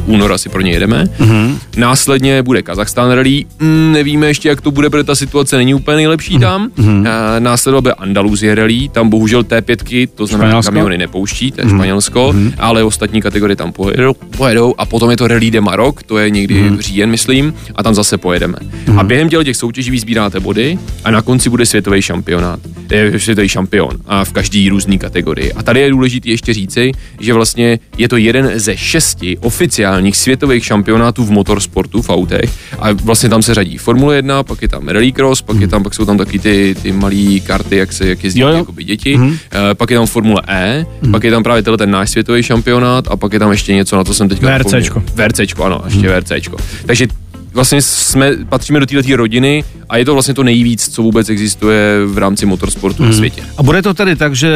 [0.07, 1.05] února si pro ně jedeme.
[1.05, 1.59] Mm-hmm.
[1.77, 5.96] Následně bude Kazachstán rally, mm, nevíme ještě, jak to bude, protože ta situace není úplně
[5.96, 6.40] nejlepší mm-hmm.
[6.40, 6.70] tam.
[6.79, 7.07] Mm-hmm.
[7.38, 10.72] Následovat bude Andaluzie rally, tam bohužel T5, to znamená Španělsko?
[10.72, 11.77] kamiony nepouští, to je mm-hmm.
[11.77, 12.53] Španělsko, mm-hmm.
[12.59, 16.31] ale ostatní kategorie tam pojedou, pojedou a potom je to Rally de Maroc, to je
[16.31, 16.79] někdy mm-hmm.
[16.79, 18.59] říjen, myslím, a tam zase pojedeme.
[18.59, 18.98] Mm-hmm.
[19.00, 23.90] A během těch soutěží vyzbíráte body a na konci bude světový šampionát, je světový šampion
[24.07, 25.53] a v každý různý kategorii.
[25.53, 30.64] A tady je důležité ještě říci, že vlastně je to jeden ze šesti oficiálních světových
[30.64, 34.88] šampionátů v motorsportu v autech a vlastně tam se řadí Formule 1, pak je tam
[34.88, 38.24] Rallycross, pak je tam, pak jsou tam taky ty, ty malé karty, jak se jak
[38.24, 38.57] jezdí jo, jo.
[38.57, 39.38] Jakoby děti, mm-hmm.
[39.74, 41.11] pak je tam Formule E, mm-hmm.
[41.11, 43.96] pak je tam právě tenhle ten náš světový šampionát a pak je tam ještě něco,
[43.96, 45.02] na to jsem teďka VRCčko.
[45.14, 46.22] VRCčko, ano, ještě mm-hmm.
[46.35, 46.57] VRCčko.
[46.87, 47.07] Takže
[47.55, 52.01] vlastně jsme, patříme do této rodiny a je to vlastně to nejvíc, co vůbec existuje
[52.07, 53.12] v rámci motorsportu hmm.
[53.12, 53.43] na světě.
[53.57, 54.49] A bude to tedy tak, že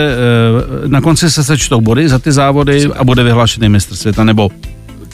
[0.84, 4.50] e, na konci se sečtou body za ty závody a bude vyhlášený mistr světa, nebo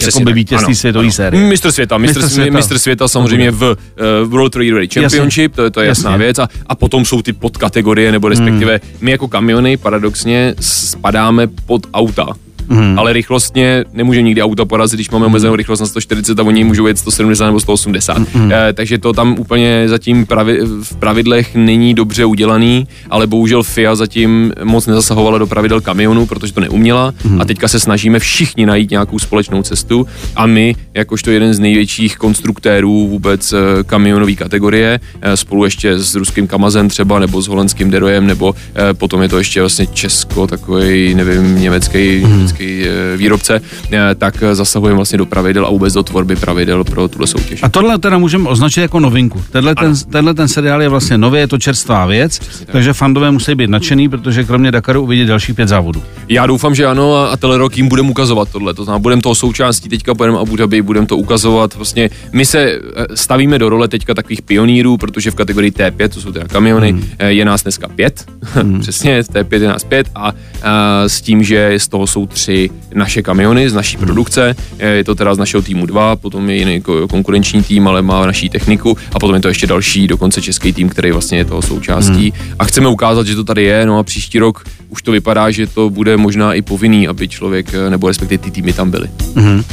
[0.07, 1.49] jako by vítězství světové série.
[1.49, 5.57] Mistr světa, mistr, mistr světa, mistr světa samozřejmě v uh, World Rally Rally Championship, Jasně.
[5.57, 6.25] to, je, to je jasná Jasně.
[6.25, 6.39] věc.
[6.39, 8.99] A, a potom jsou ty podkategorie, nebo respektive hmm.
[9.01, 12.27] my jako kamiony paradoxně spadáme pod auta
[12.69, 12.99] mm.
[12.99, 16.87] ale rychlostně nemůže nikdy auto porazit, když máme omezenou rychlost na 140 a oni můžou
[16.87, 18.35] jet 170 nebo 180.
[18.35, 18.53] Mm.
[18.53, 23.95] E, takže to tam úplně zatím pravi, v pravidlech není dobře udělaný, ale bohužel FIA
[23.95, 27.41] zatím moc nezasahovala do pravidel kamionu, protože to neuměla mm.
[27.41, 32.17] a teďka se snažíme všichni najít nějakou společnou cestu a my, jakožto jeden z největších
[32.17, 37.91] konstruktérů vůbec eh, kamionové kategorie, eh, spolu ještě s ruským Kamazem třeba, nebo s holandským
[37.91, 38.55] Derojem, nebo
[38.93, 43.61] potom je to ještě vlastně Česko, takový, nevím, německý, mm český eh, výrobce,
[43.93, 47.63] eh, tak zasahujeme vlastně do pravidel a vůbec do tvorby pravidel pro tuhle soutěž.
[47.63, 49.45] A tohle teda můžeme označit jako novinku.
[49.51, 52.97] Tenhle ten, tenhle ten seriál je vlastně nový, je to čerstvá věc, Přesně takže tak.
[52.97, 56.03] fandové musí být nadšený, protože kromě Dakaru uvidí dalších pět závodů.
[56.29, 58.75] Já doufám, že ano a, a Telerok jim budeme ukazovat tohle.
[58.75, 61.75] To znamená, budeme toho součástí, teďka pojedeme Abu Dhabi, budeme to ukazovat.
[61.75, 66.21] Vlastně my se eh, stavíme do role teďka takových pionýrů, protože v kategorii T5, to
[66.21, 67.05] jsou teda kamiony, hmm.
[67.27, 68.25] je nás dneska pět.
[68.55, 68.81] Hmm.
[68.81, 72.71] Přesně, T5 je nás pět a, a s tím, že z toho jsou tři tři
[72.95, 74.57] naše kamiony z naší produkce.
[74.79, 78.49] Je to teda z našeho týmu dva, potom je jiný konkurenční tým, ale má naší
[78.49, 82.33] techniku a potom je to ještě další, dokonce český tým, který vlastně je toho součástí.
[82.37, 82.53] Hmm.
[82.59, 85.67] A chceme ukázat, že to tady je, no a příští rok už to vypadá, že
[85.67, 89.09] to bude možná i povinný, aby člověk, nebo respektive ty týmy tam byly.
[89.37, 89.59] Hmm.
[89.59, 89.65] E,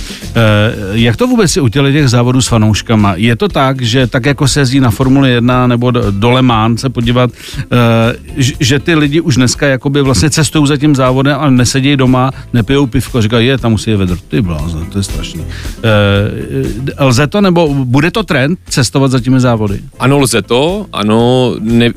[0.91, 3.13] jak to vůbec je u těch závodů s fanouškama?
[3.15, 6.81] Je to tak, že tak jako se jezdí na Formule 1 nebo do Le Mans
[6.81, 11.49] se podívat, e, že ty lidi už dneska jakoby vlastně cestují za tím závodem a
[11.49, 14.17] nesedí doma, ne nepijou pivko, říkají, je, tam musí je vedr.
[14.27, 15.45] Ty blázne, to je strašný.
[15.83, 19.79] E, lze to, nebo bude to trend cestovat za těmi závody?
[19.99, 21.89] Ano, lze to, ano, ne,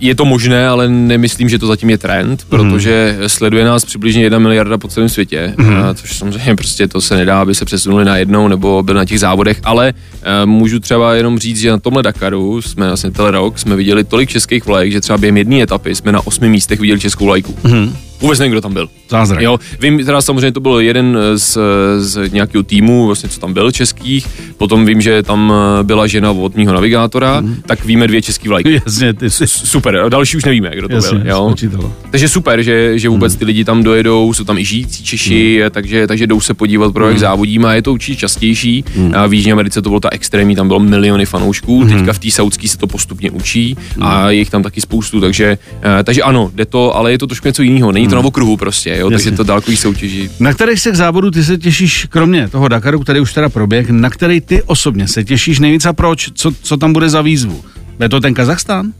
[0.00, 2.48] je to možné, ale nemyslím, že to zatím je trend, mhm.
[2.50, 3.28] protože mm.
[3.28, 5.76] sleduje nás přibližně jedna miliarda po celém světě, mm.
[5.76, 9.04] a což samozřejmě prostě to se nedá, aby se přesunuli na jednou nebo byl na
[9.04, 13.30] těch závodech, ale uh, můžu třeba jenom říct, že na tomhle Dakaru jsme vlastně tenhle
[13.30, 16.80] rok jsme viděli tolik českých vlajek, že třeba během jedné etapy jsme na osmi místech
[16.80, 17.56] viděli českou vlajku.
[17.64, 17.96] Mm.
[18.20, 18.88] Vůbec nevím, kdo tam byl.
[19.08, 19.40] Zázrak.
[19.40, 21.58] Jo, vím, teda samozřejmě to byl jeden z,
[21.98, 24.26] z nějakého týmu, vlastně co tam byl českých,
[24.58, 25.52] potom vím, že tam
[25.82, 27.56] byla žena od mýho navigátora, mm.
[27.66, 28.82] tak víme dvě český vlajky.
[28.86, 29.46] Jasně, ty jsi...
[29.46, 31.30] Super, a další už nevíme, kdo to Jasně, byl.
[31.30, 31.54] Jo?
[32.10, 33.38] Takže super, že, že vůbec mm.
[33.38, 35.70] ty lidi tam dojedou, jsou tam i žijící Češi, mm.
[35.70, 37.20] takže, takže jdou se podívat, pro jak mm.
[37.20, 38.84] závodíme a je to určitě častější.
[38.96, 39.12] Mm.
[39.14, 41.90] A v Jižní Americe to bylo ta extrémní, tam bylo miliony fanoušků, mm.
[41.90, 44.28] teďka v té saudské se to postupně učí a mm.
[44.28, 47.48] je jich tam taky spoustu, takže, eh, takže ano, jde to, ale je to trošku
[47.48, 47.92] něco jiného.
[47.92, 48.22] Není to hmm.
[48.22, 50.30] na okruhu prostě, jo, takže to dálkový soutěží.
[50.40, 54.10] Na kterých se závodů ty se těšíš, kromě toho Dakaru, který už teda proběh, na
[54.10, 56.30] který ty osobně se těšíš nejvíc a proč?
[56.34, 57.64] Co, co tam bude za výzvu?
[58.00, 58.92] Je to ten Kazachstán?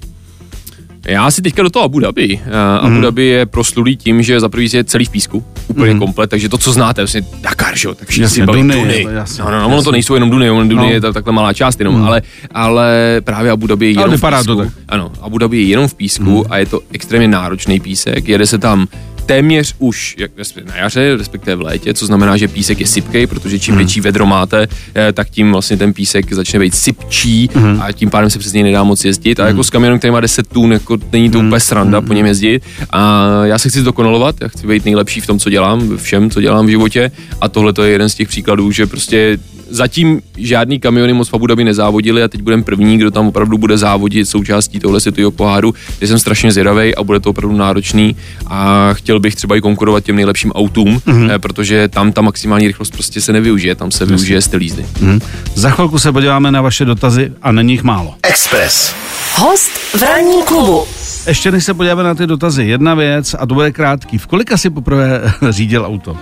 [1.09, 2.41] Já si teďka do toho Abu Dhabi.
[2.47, 3.03] Uh, Abu mhm.
[3.03, 5.99] Dhabi je proslulý tím, že za prvý je celý v písku, úplně mm.
[5.99, 8.75] komplet, takže to, co znáte, vlastně Dakar, že jo, tak všichni si baví Duny.
[8.75, 9.07] Duny.
[9.11, 10.93] Jasně, no, no, no, ono to nejsou jenom Duny, ono Duny no.
[10.93, 12.05] je takhle malá část jenom, mm.
[12.05, 12.23] ale,
[12.55, 14.55] ale právě Abu Dhabi je jenom ale v písku.
[14.55, 14.69] To tak.
[14.89, 16.45] Ano, Abu Dhabi je jenom v písku mm.
[16.53, 18.87] a je to extrémně náročný písek, jede se tam
[19.27, 20.31] téměř už jak
[20.65, 23.79] na jaře, respektive v létě, co znamená, že písek je sypký, protože čím mm.
[23.79, 27.81] větší vedro máte, eh, tak tím vlastně ten písek začne být sypčí mm.
[27.83, 29.41] a tím pádem se přes něj nedá moc jezdit.
[29.41, 29.65] A jako mm.
[29.65, 31.47] s kamionem, který má 10 tun, jako není to mm.
[31.47, 32.63] úplně sranda po něm jezdit.
[32.91, 36.41] A já se chci zdokonalovat, já chci být nejlepší v tom, co dělám, všem, co
[36.41, 37.11] dělám v životě.
[37.41, 39.39] A tohle to je jeden z těch příkladů, že prostě
[39.71, 43.59] zatím žádný kamiony moc v Abu Dhabi nezávodili a teď budeme první, kdo tam opravdu
[43.59, 45.75] bude závodit součástí tohle světového poháru.
[46.01, 50.05] Já jsem strašně zvědavý a bude to opravdu náročný a chtěl bych třeba i konkurovat
[50.05, 51.39] těm nejlepším autům, mm-hmm.
[51.39, 54.83] protože tam ta maximální rychlost prostě se nevyužije, tam se využije styl jízdy.
[54.83, 55.21] Mm-hmm.
[55.55, 58.15] Za chvilku se podíváme na vaše dotazy a není jich málo.
[58.23, 58.95] Express.
[59.37, 60.85] Host v ranní klubu.
[61.27, 64.19] ještě než se podíváme na ty dotazy, jedna věc, a to bude krátký.
[64.19, 66.17] V kolika si poprvé řídil auto?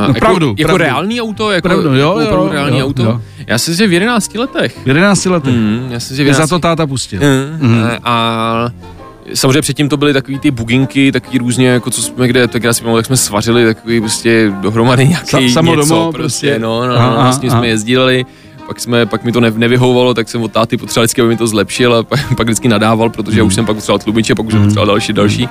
[0.00, 0.84] No, jako, pravdu, Jako pravdu.
[0.84, 1.50] reální auto?
[1.50, 3.02] Jako Pravdu, jo, jo, opravdu reální jo, auto?
[3.02, 3.20] jo.
[3.46, 4.78] Já si že v 11 letech.
[4.84, 5.54] V 11 letech.
[5.54, 7.20] Mm, já si že v Mě 11 za to táta pustil.
[7.60, 7.84] Mm, mm.
[8.04, 8.68] A
[9.34, 12.72] samozřejmě předtím to byly takový ty buginky, takový různě, jako co jsme kde, tak já
[12.72, 16.58] si pamatuju, jak jsme svařili takový prostě dohromady nějaký Sa- samo něco, domo, prostě, prostě.
[16.58, 17.58] no, no, Aha, no, s tím aha.
[17.60, 18.26] jsme jezdili.
[18.66, 21.36] Pak, jsme, pak mi to ne, nevyhovovalo, tak jsem od táty potřeboval vždycky, aby mi
[21.36, 24.46] to zlepšil a pak, pak vždycky nadával, protože já už jsem pak potřeboval tlumiče, pak
[24.46, 25.48] už jsem potřeboval další, další.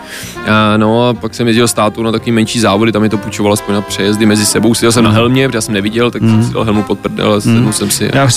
[0.47, 3.17] A, no a pak jsem jezdil s tátou na takový menší závody, tam mi to
[3.17, 4.73] půjčovalo aspoň na přejezdy mezi sebou.
[4.73, 7.33] Seděl jsem na helmě, protože já jsem neviděl, tak jsem si dal helmu pod prdel
[7.33, 8.09] a sednul jsem si.
[8.13, 8.27] Já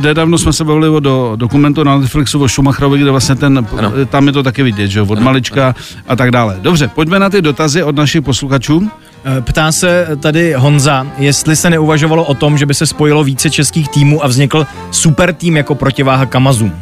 [0.00, 3.92] nedávno jsme se bavili o do, dokumentu na Netflixu o Schumacherovi, kde vlastně ten, Ano.
[4.10, 5.74] tam je to taky vidět, že jo, od malička
[6.08, 6.58] a tak dále.
[6.62, 8.90] Dobře, pojďme na ty dotazy od našich posluchačů.
[9.24, 13.50] Eh, Ptá se tady Honza, jestli se neuvažovalo o tom, že by se spojilo více
[13.50, 16.72] českých týmů a vznikl super tým jako protiváha Kamazům.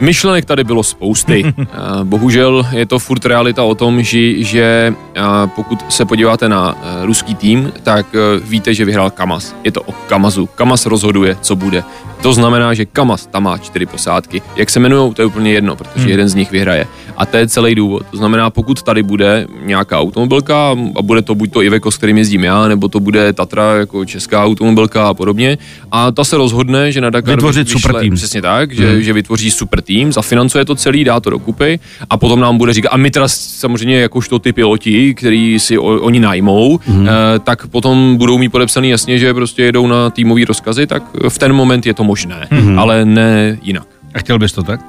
[0.00, 1.54] Myšlenek tady bylo spousty.
[1.72, 6.74] A Bohužel je to furt realita o tom, že, že a pokud se podíváte na
[6.82, 9.54] eh, ruský tým, tak eh, víte, že vyhrál Kamaz.
[9.64, 10.46] Je to o Kamazu.
[10.46, 11.84] Kamaz rozhoduje, co bude.
[12.22, 14.42] To znamená, že Kamaz tam má čtyři posádky.
[14.56, 16.86] Jak se jmenují, to je úplně jedno, protože jeden z nich vyhraje.
[17.16, 18.02] A to je celý důvod.
[18.10, 22.18] To znamená, pokud tady bude nějaká automobilka a bude to buď to Iveco, s kterým
[22.18, 25.58] jezdím já, nebo to bude Tatra jako česká automobilka a podobně,
[25.92, 28.14] a ta se rozhodne, že na Dakar Vytvořit vyšle- super tým.
[28.14, 31.78] Přesně tak, že, že vytvoří super tým, zafinancuje to celý, dá to dokupy
[32.10, 35.84] a potom nám bude říkat, a my teda samozřejmě jakožto ty piloti, který si o,
[35.84, 37.08] oni najmou, mm.
[37.08, 41.38] eh, tak potom budou mít podepsaný jasně, že prostě jedou na týmový rozkazy, tak v
[41.38, 42.78] ten moment je to možné, mm.
[42.78, 43.86] ale ne jinak.
[44.14, 44.80] A chtěl bys to tak?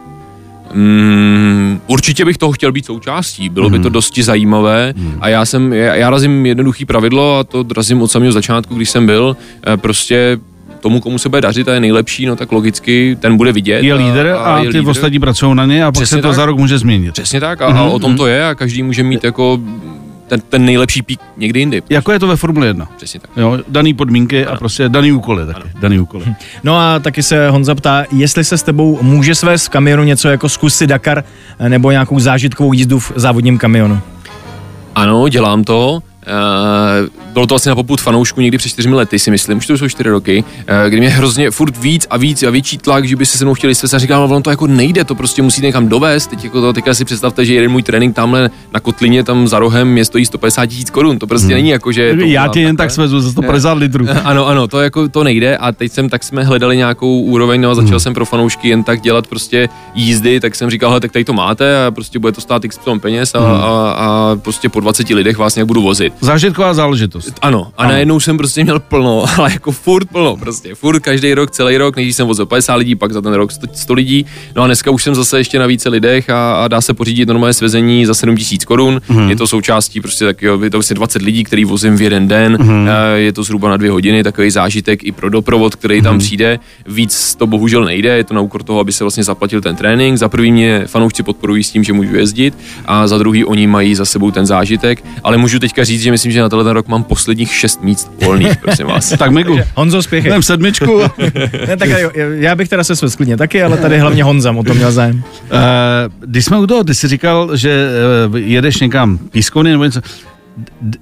[0.73, 5.73] Mm, určitě bych toho chtěl být součástí, bylo by to dosti zajímavé a já jsem,
[5.73, 9.77] já, já razím jednoduchý pravidlo a to razím od samého začátku, když jsem byl, eh,
[9.77, 10.39] prostě
[10.79, 13.84] tomu, komu se bude dařit a je nejlepší, no tak logicky ten bude vidět.
[13.84, 14.89] Je líder a, je ty lídr.
[14.89, 16.36] ostatní pracují na ně a pak Přesně se to tak.
[16.36, 17.13] za rok může změnit.
[17.13, 19.60] Přesně tak a, a o tom to je a každý může mít jako
[20.32, 21.84] ten, ten nejlepší pík někdy jindy.
[21.89, 22.88] Jako je to ve Formule 1.
[22.98, 23.30] Přesně tak.
[23.38, 25.70] Jo, daný podmínky a prostě daný úkoly taky.
[25.82, 26.26] Daný úkoly.
[26.63, 30.30] No a taky se Honza ptá, jestli se s tebou může svést v kamionu něco
[30.30, 31.24] jako zkusy Dakar
[31.60, 34.00] eh, nebo nějakou zážitkovou jízdu v závodním kamionu.
[34.96, 35.94] Ano, dělám to.
[35.94, 39.78] Uh, bylo to asi na poput fanoušku někdy před čtyřmi lety, si myslím, už to
[39.78, 43.15] jsou čtyři roky, uh, kdy mě hrozně furt víc a víc a větší tlak, že
[43.15, 43.94] by se se mnou chtěli svést.
[43.94, 46.30] A říkám, no, ono to jako nejde, to prostě musíte někam dovést.
[46.30, 49.60] Teď jako to, teďka si představte, že jeden můj trénink tamhle na kotlině, tam za
[49.60, 52.15] rohem mě stojí 150 tisíc korun, to prostě není jako, že...
[52.15, 54.06] to Já tě jen tak svezu za 150 litrů.
[54.24, 55.58] Ano, ano, to jako to nejde.
[55.58, 58.84] A teď jsem, tak jsme hledali nějakou úroveň, no a začal jsem pro fanoušky jen
[58.84, 62.41] tak dělat prostě jízdy, tak jsem říkal, tak tady to máte a prostě bude to
[62.41, 66.13] stát x peněz a, a, a, prostě po 20 lidech vás nějak budu vozit.
[66.22, 67.20] Zážitková záležitost.
[67.41, 67.91] Ano, a Ano.
[67.91, 71.95] najednou jsem prostě měl plno, ale jako furt plno prostě, furt každý rok, celý rok,
[71.95, 74.91] nejdřív jsem vozil 50 lidí, pak za ten rok 100, 100 lidí, no a dneska
[74.91, 78.13] už jsem zase ještě na více lidech a, a dá se pořídit normálně svezení za
[78.13, 79.29] 7 tisíc korun, Mhm.
[79.29, 82.57] je to součástí prostě takového, je to vlastně 20 lidí, který vozím v jeden den,
[82.60, 82.88] Mhm.
[82.89, 86.03] eh, je to zhruba na dvě hodiny, takový zážitek i pro doprovod, který Mhm.
[86.03, 89.62] tam přijde, víc to bohužel nejde, je to na úkor toho, aby se vlastně zaplatil
[89.62, 92.53] ten trénink, za prvý mě fanoušci podporují s tím, že můžu jezdit
[92.86, 96.31] a za druhý oni mají za sebou ten zážitek, ale můžu teďka říct, že myslím,
[96.31, 99.10] že na tenhle ten rok mám posledních šest míst volných, prosím vás.
[99.17, 100.30] Tak Migu, Honzo, spěchej.
[100.32, 101.02] jdem sedmičku.
[101.67, 101.89] Ne, tak
[102.36, 105.24] já bych teda se svést klidně taky, ale tady hlavně Honza o to měl zájem.
[105.52, 105.60] Eh,
[106.19, 107.88] Když jsme u toho, ty jsi říkal, že
[108.36, 110.02] eh, jedeš někam pískovny nebo něco.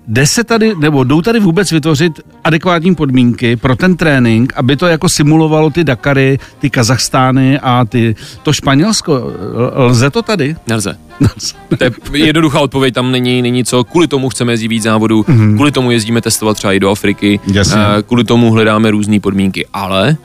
[0.07, 4.87] Jde se tady, nebo jdou tady vůbec vytvořit adekvátní podmínky pro ten trénink, aby to
[4.87, 9.31] jako simulovalo ty Dakary, ty Kazachstány a ty, to Španělsko.
[9.75, 10.55] Lze to tady?
[10.67, 10.97] Nelze.
[11.77, 13.83] To je jednoduchá odpověď, tam není, není co.
[13.83, 15.55] Kvůli tomu chceme jezdit víc závodů, mm-hmm.
[15.55, 17.81] kvůli tomu jezdíme testovat třeba i do Afriky, Jasně.
[17.99, 20.17] eh, kvůli tomu hledáme různé podmínky, ale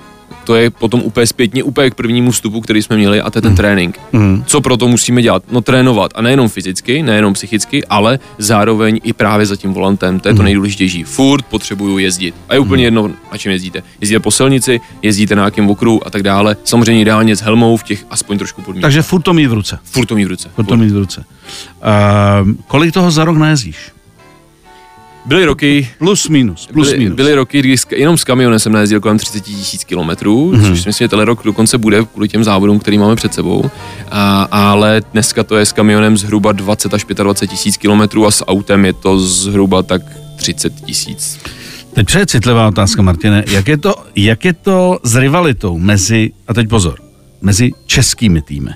[0.44, 3.42] to je potom úplně zpětně, úplně k prvnímu vstupu, který jsme měli, a to je
[3.42, 4.00] ten trénink.
[4.12, 4.44] Mhm.
[4.46, 5.42] Co pro to musíme dělat?
[5.50, 10.20] No trénovat a nejenom fyzicky, nejenom psychicky, ale zároveň i právě za tím volantem.
[10.20, 11.04] To je to nejdůležitější.
[11.04, 12.34] Furt potřebuju jezdit.
[12.48, 13.82] A je úplně jedno, na čem jezdíte.
[14.00, 16.56] Jezdíte po silnici, jezdíte na nějakém okruhu a tak dále.
[16.64, 18.88] Samozřejmě ideálně s helmou v těch aspoň trošku podmínkách.
[18.88, 19.78] Takže furt to mít v ruce.
[19.84, 20.50] Furt to mít v ruce.
[20.54, 21.24] Furt to mít v ruce.
[22.44, 23.76] Uh, kolik toho za rok najezdíš?
[25.26, 27.16] Byly roky, Plus minus, plus byly, minus.
[27.16, 30.60] byly roky, kdy jenom s kamionem jsem najezdil kolem 30 tisíc kilometrů, Mhm.
[30.62, 30.68] mm-hmm.
[30.70, 33.70] což si myslím, že tenhle rok dokonce bude kvůli těm závodům, který máme před sebou.
[34.10, 38.44] A, ale dneska to je s kamionem zhruba 20 až 25 tisíc kilometrů a s
[38.46, 40.02] autem je to zhruba tak
[40.36, 41.38] 30 tisíc.
[41.94, 43.44] Teď přeje citlivá otázka, Martine.
[43.50, 46.98] Jak je, to, jak je to s rivalitou mezi, a teď pozor,
[47.42, 48.70] mezi českými týmy?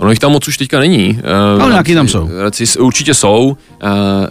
[0.00, 1.20] Ono jich tam moc už teďka není.
[1.58, 2.30] eh, Ale nějaký tam jsou.
[2.78, 3.56] Určitě jsou.
[3.82, 3.86] Eh,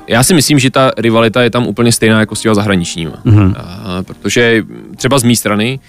[0.08, 3.12] Já si myslím, že ta rivalita je tam úplně stejná jako s těma zahraničníma.
[3.24, 3.56] Mhm.
[3.58, 4.64] Eh, Protože
[4.98, 5.80] třeba z mé strany,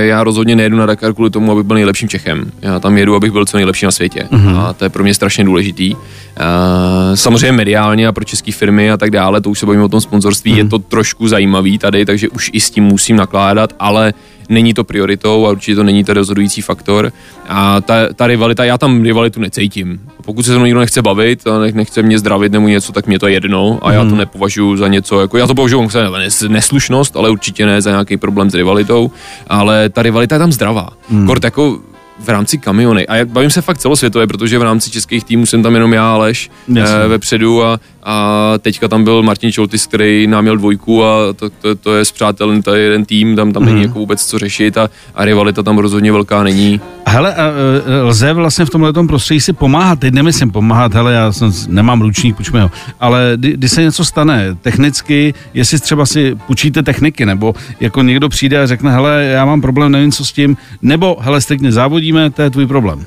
[0.00, 2.52] já rozhodně nejedu na Dakar kvůli tomu, abych byl nejlepším Čechem.
[2.62, 4.28] Já tam jedu, abych byl co nejlepší na světě.
[4.30, 4.58] Mhm.
[4.58, 5.94] A to je pro mě strašně důležitý.
[6.36, 9.88] Eh, Samozřejmě mediálně a pro české firmy a tak dále, to už se bavíme o
[9.88, 10.58] tom sponzorství, Mhm.
[10.58, 14.14] je to trošku zajímavý tady, takže už i s tím musím nakládat, ale
[14.48, 17.12] není to prioritou a určitě to není ten rozhodující faktor.
[17.48, 20.00] A ta, ta rivalita, já tam rivalitu necítím.
[20.24, 23.06] Pokud se se mnou někdo nechce bavit a nech, nechce mě zdravit nebo něco, tak
[23.06, 26.10] mě to je jedno a já to nepovažuji za něco, jako já to považuji za
[26.10, 29.10] nes, neslušnost, ale určitě ne za nějaký problém s rivalitou,
[29.46, 30.88] ale ta rivalita je tam zdravá.
[31.10, 31.26] Hmm.
[31.26, 31.78] Kort jako
[32.22, 33.06] v rámci kamiony.
[33.06, 36.10] A já bavím se fakt celosvětově, protože v rámci českých týmů jsem tam jenom já,
[36.12, 36.96] Aleš, Jasně.
[37.04, 41.50] eh, vepředu a, a teďka tam byl Martin Čoltis, který nám měl dvojku a to,
[41.50, 43.72] to, to je zpřátelný, to je jeden tým, tam, tam Mhm.
[43.72, 46.80] není jako vůbec co řešit a, a rivalita tam rozhodně velká není.
[47.06, 47.42] Hele, a,
[47.86, 52.00] e, lze vlastně v tomhle prostředí si pomáhat, teď nemyslím pomáhat, hele, já jsem, nemám
[52.02, 57.26] ručník, půjčme ho, ale kdy, kdy se něco stane technicky, jestli třeba si půjčíte techniky,
[57.26, 61.16] nebo jako někdo přijde a řekne, hele, já mám problém, nevím co s tím, nebo
[61.20, 63.04] hele, striktně závodíme, to je tvůj problém.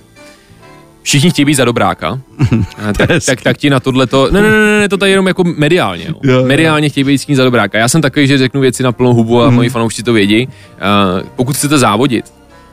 [1.06, 2.20] Všichni chtějí být za dobráka,
[2.98, 5.44] tak, tak, tak ti na tohle to, ne, ne, ne, ne, to tady jenom jako
[5.44, 6.14] mediálně, jo.
[6.24, 6.46] Jo, jo.
[6.46, 7.78] mediálně chtějí být všichni za dobráka.
[7.78, 10.48] Já jsem takový, že řeknu věci na plnou hubu a moji fanoušci to vědí.
[10.48, 12.26] Uh, pokud chcete závodit,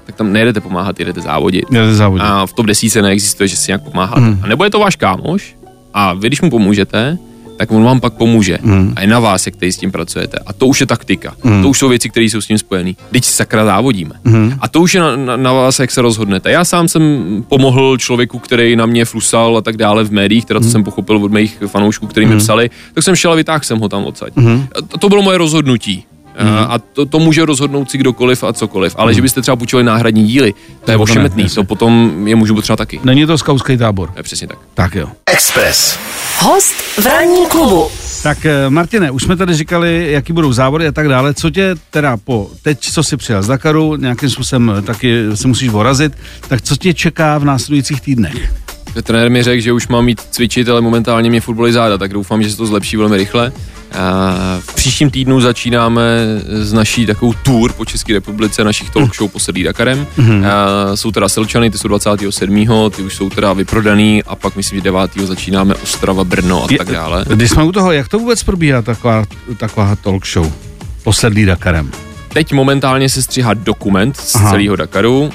[0.07, 1.65] tak tam nejedete pomáhat, jedete závodit.
[1.71, 2.27] Jdete závodit.
[2.27, 4.21] A v top desíce neexistuje, že si nějak pomáháte.
[4.21, 4.41] Mhm.
[4.43, 5.57] A nebo je to váš kámoš
[5.95, 7.19] a vy, když mu pomůžete,
[7.63, 8.59] tak on vám pak pomůže.
[8.63, 8.93] Mhm.
[8.97, 10.39] A je na vás, jak tady s tím pracujete.
[10.47, 11.35] A to už je taktika.
[11.45, 11.63] Mhm.
[11.63, 12.93] To už jsou věci, které jsou s tím spojené.
[13.13, 14.15] Teď sakra závodíme.
[14.25, 14.55] Mhm.
[14.61, 16.51] A to už je na, na, na vás, jak se rozhodnete.
[16.51, 17.03] Já sám jsem
[17.49, 21.17] pomohl člověku, který na mě flusal a tak dále v médiích, teda to jsem pochopil
[21.25, 24.33] od mých fanoušků, který mi psali, tak jsem šel a vytáhl jsem ho tam odsaď.
[24.79, 26.05] A To, to bylo moje rozhodnutí.
[26.39, 28.95] A- A to, to může rozhodnout si kdokoliv a cokoliv.
[28.99, 31.47] Ale že byste třeba půjčili náhradní díly, to je ne, ošemetný.
[31.55, 33.01] To potom je můžu potřeba taky.
[33.05, 34.13] Není to skautský tábor.
[34.17, 34.59] Je přesně tak.
[34.75, 35.09] Tak jo.
[35.27, 35.99] Express.
[36.39, 37.89] Host v ranním klubu.
[38.23, 41.35] Tak eh, Martine, už jsme tady říkali, jaký budou závody a tak dále.
[41.35, 45.69] Co tě teda po, teď co si přijel z Dakaru, nějakým způsobem taky se musíš
[45.69, 46.13] vorazit,
[46.49, 48.53] tak co tě čeká v následujících týdnech?
[49.03, 52.13] Trenér mi řekl, že už mám mít cvičit, ale momentálně mě furt bolí záda, tak
[52.13, 53.53] doufám, že se to zlepší velmi rychle.
[53.99, 56.03] A v příštím týdnu začínáme
[56.49, 60.07] s naší takovou tour po České republice, našich talk show posedlý Dakarem.
[60.53, 62.67] A jsou teda Selčany, ty jsou 27.
[62.91, 65.11] ty už jsou teda vyprodaný a pak myslím, že 9.
[65.25, 67.25] začínáme Ostrava, Brno a tak dále.
[67.29, 69.25] Když jsme u toho, jak to vůbec probíhá taková,
[69.57, 70.53] taková talk show?
[71.03, 71.91] Posedlý Dakarem.
[72.33, 74.51] Teď momentálně se stříhá dokument z Aha.
[74.51, 75.21] celého Dakaru.
[75.23, 75.31] Uh,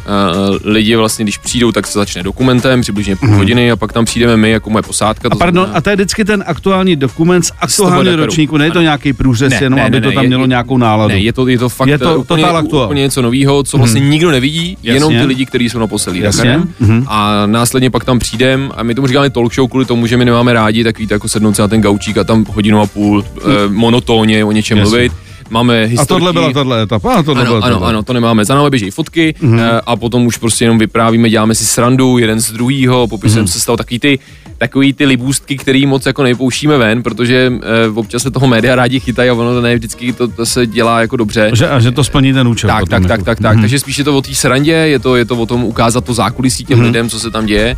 [0.64, 4.38] lidi vlastně, když přijdou, tak se začne dokumentem, přibližně půl hodiny a pak tam přijdeme
[4.38, 5.28] my jako moje posádka.
[5.28, 8.72] A to pardon, znamená- a to je vždycky ten aktuální dokument z aktuálního ročníku, není
[8.72, 11.10] to nějaký průřez, Ne, jenom ne, aby ne, to tam je- mělo nějakou náladu.
[11.14, 12.86] Ne, je to, je to fakt Je to eh, úplně, total aktuál.
[12.86, 15.20] úplně něco nového, co vlastně nikdo nevidí, jenom Jasně.
[15.22, 16.22] ty lidi, kteří jsou na poselí.
[16.22, 16.74] Dakarem.
[16.80, 17.04] Mhm.
[17.08, 20.26] A následně pak tam přijdem a my tomu říkáme talk show kvůli tomu, že my
[20.26, 23.42] nemáme rádi takový jako sednout se na ten gaučík a tam hodinu a půl eh,
[23.68, 24.90] monotónně o něčem Jasně.
[24.90, 25.12] mluvit.
[25.50, 26.08] Máme a historky.
[26.08, 27.90] tohle byla tahle etapa, a tohle Ano, byla ano, tohle.
[27.90, 28.46] ano, to nemáme.
[28.46, 29.58] Za námi běží fotky Mhm.
[29.58, 29.82] mm-hmm.
[29.86, 33.50] a potom už prostě jenom vyprávíme, děláme si srandu jeden z druhýho, popisujeme Mhm.
[33.50, 33.54] mm-hmm.
[33.54, 34.20] se stalo takový ty,
[34.58, 37.52] takový ty libůstky, který moc jako nepouštíme ven, protože
[37.86, 40.68] e, občas se toho média rádi chytají a ono to ne vždycky to, to se
[40.68, 41.52] dělá jako dobře.
[41.54, 42.68] Že, a že to splní ten účel.
[42.68, 43.24] Tak, potom, tak, tak, jako.
[43.24, 43.54] tak, tak.
[43.54, 43.62] Mhm.
[43.62, 46.14] Takže spíš je to o té srandě, je to, je to o tom ukázat to
[46.14, 47.76] zákulisí těm lidem, co se tam děje.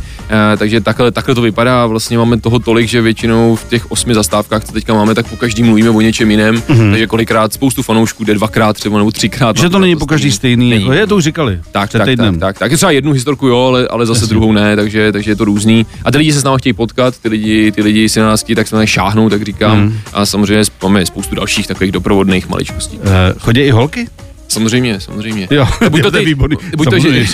[0.52, 1.86] E, takže takhle, takhle to vypadá.
[1.86, 5.36] Vlastně máme toho tolik, že většinou v těch osmi zastávkách, co teďka máme, tak po
[5.36, 6.62] každý mluvíme o něčem jiném.
[6.90, 9.56] Takže kolikrát spoustu fanoušků jde dvakrát třeba nebo třikrát.
[9.56, 10.82] Že to není po každý stejný, není.
[10.82, 11.60] jako je, to už říkali.
[11.72, 12.72] Tak, tak, tak, tak, tak.
[12.72, 14.28] Třeba jednu historku jo, ale, ale zase Jasně.
[14.28, 15.86] druhou ne, takže, takže je to různý.
[16.04, 18.42] A ty lidi se s námi chtějí potkat, ty lidi, ty lidi si na nás
[18.42, 19.78] chtějí, tak se na ně šáhnou, tak říkám.
[19.78, 19.98] Mhm.
[20.12, 22.98] A samozřejmě máme spoustu dalších takových doprovodných maličkostí.
[23.02, 24.08] Eh, chodí i holky?
[24.50, 25.48] Samozřejmě, samozřejmě.
[25.50, 26.56] Jo, buď to ty- výborný.
[26.76, 27.24] buď to, že-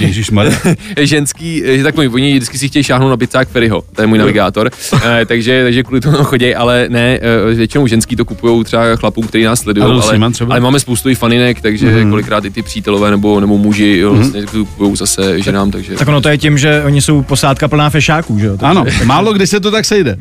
[1.03, 4.19] ženský, že tak oni, oni vždycky si chtějí šáhnout na pizzák Ferryho, to je můj
[4.19, 4.71] navigátor,
[5.05, 7.19] eh, takže, takže kvůli tomu chodí, ale ne,
[7.51, 10.55] eh, většinou ženský to kupují třeba chlapům, kteří nás sledují, A ale, třeba?
[10.55, 12.11] ale máme spoustu i faninek, takže Mhm.
[12.11, 15.95] kolikrát i ty přítelové nebo, nebo muži jo, vlastně kupují zase ženám, takže...
[15.95, 18.57] Tak ono to je tím, že oni jsou posádka plná fešáků, že jo?
[18.61, 20.17] Ano, málo kdy se to tak sejde.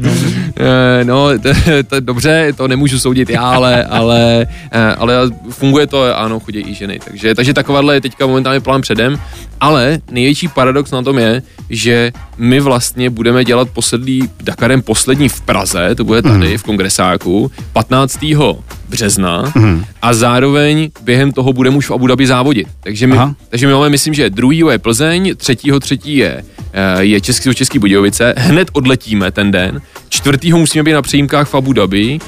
[0.58, 1.50] Eh, No, to,
[1.88, 5.16] to, dobře, to nemůžu soudit já, ale, ale, eh, ale
[5.50, 6.85] funguje to, ano, chodí i ženy.
[7.06, 9.20] Takže, takže takováhle je teďka momentálně plán předem.
[9.60, 15.42] Ale největší paradox na tom je, že my vlastně budeme dělat posedlý Dakarem poslední v
[15.42, 18.20] Praze, to bude tady v kongresáku, 15.
[18.90, 19.54] března
[20.02, 22.68] a zároveň během toho budeme už v Abu Dhabi závodit.
[22.84, 23.36] Takže my, Aha.
[23.50, 26.44] takže my máme, myslím, že druhýho je Plzeň, třetího třetí je,
[26.74, 31.56] eh, je Český, Český Budějovice, hned odletíme ten den, čtvrtýho musíme být na přejímkách v
[31.56, 32.20] Abu Dhabi,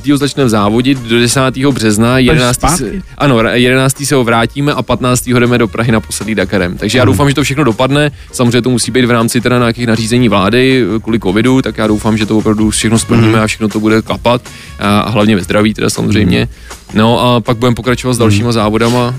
[0.00, 0.18] 5.
[0.18, 1.40] začneme závodit do 10.
[1.70, 2.60] března, 11.
[2.76, 4.04] Se, ano, 11.
[4.04, 5.28] se ho vrátíme a 15.
[5.28, 6.76] jdeme do Prahy na poslední Dakarem.
[6.76, 8.10] Takže já doufám, že to všechno dopadne.
[8.32, 11.86] Samozřejmě to musí být v rámci teda nějakých nařízení vlády eh, kvůli covidu, tak já
[11.86, 14.42] doufám, že to opravdu všechno splníme a všechno to bude klapat
[14.78, 16.48] a, hlavně ve zdraví teda samozřejmě.
[16.94, 19.14] No a pak budeme pokračovat s dalšíma závodama.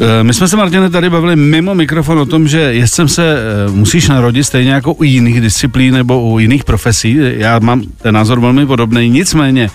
[0.00, 3.70] Eh, My jsme se, Martine, tady bavili mimo mikrofon o tom, že jezdcem se eh,
[3.70, 7.18] musíš narodit stejně jako u jiných disciplín nebo u jiných profesí.
[7.20, 9.10] Já mám ten názor velmi podobný.
[9.10, 9.70] Nicméně,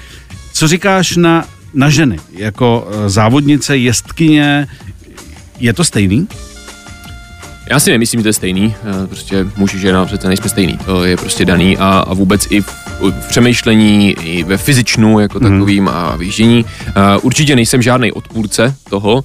[0.57, 4.67] co říkáš na, na ženy jako eh, závodnice, jezdkyně?
[5.59, 6.27] Je to stejný?
[7.69, 8.75] Já si nemyslím, že to je stejný.
[9.03, 10.77] Eh, Prostě muž a žena přece nejsme stejný.
[10.85, 12.67] To je prostě daný a, a vůbec i v,
[13.01, 16.65] v přemýšlení, i ve fyzičnu jako takovým a v jíždění.
[16.87, 19.23] Eh, Určitě nejsem žádný odpůrce toho,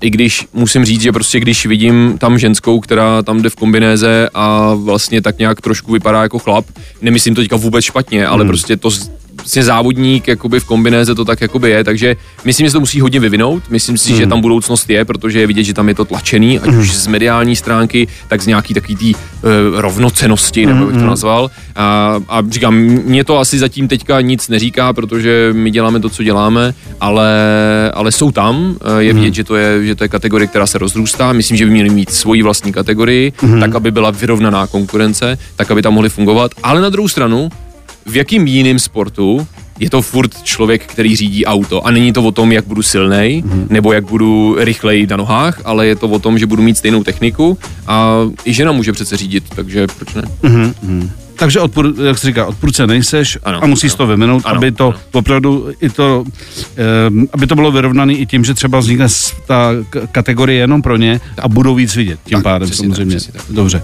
[0.00, 4.28] i když musím říct, že prostě když vidím tam ženskou, která tam jde v kombinéze
[4.34, 6.64] a vlastně tak nějak trošku vypadá jako chlap,
[7.02, 8.90] nemyslím to teďka vůbec špatně, ale prostě to
[9.38, 13.00] vlastně závodník jakoby v kombinéze to tak jakoby je, takže myslím, že se to musí
[13.00, 16.04] hodně vyvinout, myslím si, že tam budoucnost je, protože je vidět, že tam je to
[16.04, 19.20] tlačený, ať už z mediální stránky, tak z nějaký takový tý uh,
[19.80, 21.50] rovnocenosti, nebo jak to nazval.
[21.76, 26.22] A, a říkám, mě to asi zatím teďka nic neříká, protože my děláme to, co
[26.22, 27.30] děláme, ale,
[27.94, 30.78] ale jsou tam, eh, je vidět, že to je, že to je kategorie, která se
[30.78, 35.70] rozrůstá, myslím, že by měli mít svoji vlastní kategorii, tak, aby byla vyrovnaná konkurence, tak,
[35.70, 37.48] aby tam mohli fungovat, ale na druhou stranu,
[38.08, 39.46] v jakým jiném sportu
[39.80, 43.42] je to furt člověk, který řídí auto a není to o tom, jak budu silnej
[43.46, 43.66] Mhm.
[43.70, 47.04] nebo jak budu rychlej na nohách, ale je to o tom, že budu mít stejnou
[47.04, 50.22] techniku a i žena může přece řídit, takže proč ne?
[51.36, 53.96] Takže odpůr, jak jsi říká, odpůrce nejseš Ano, a musíš ano.
[53.96, 54.98] to vymenout, Ano, aby to ano.
[55.12, 56.24] opravdu i to,
[57.10, 59.06] um, aby to bylo vyrovnané i tím, že třeba vznikne
[59.46, 59.70] ta
[60.12, 63.16] kategorie jenom pro ně a budou víc vidět tím Tak, pádem tak, samozřejmě.
[63.16, 63.42] přesně tak.
[63.50, 63.82] Dobře.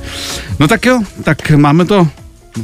[0.60, 2.08] No tak jo, tak máme to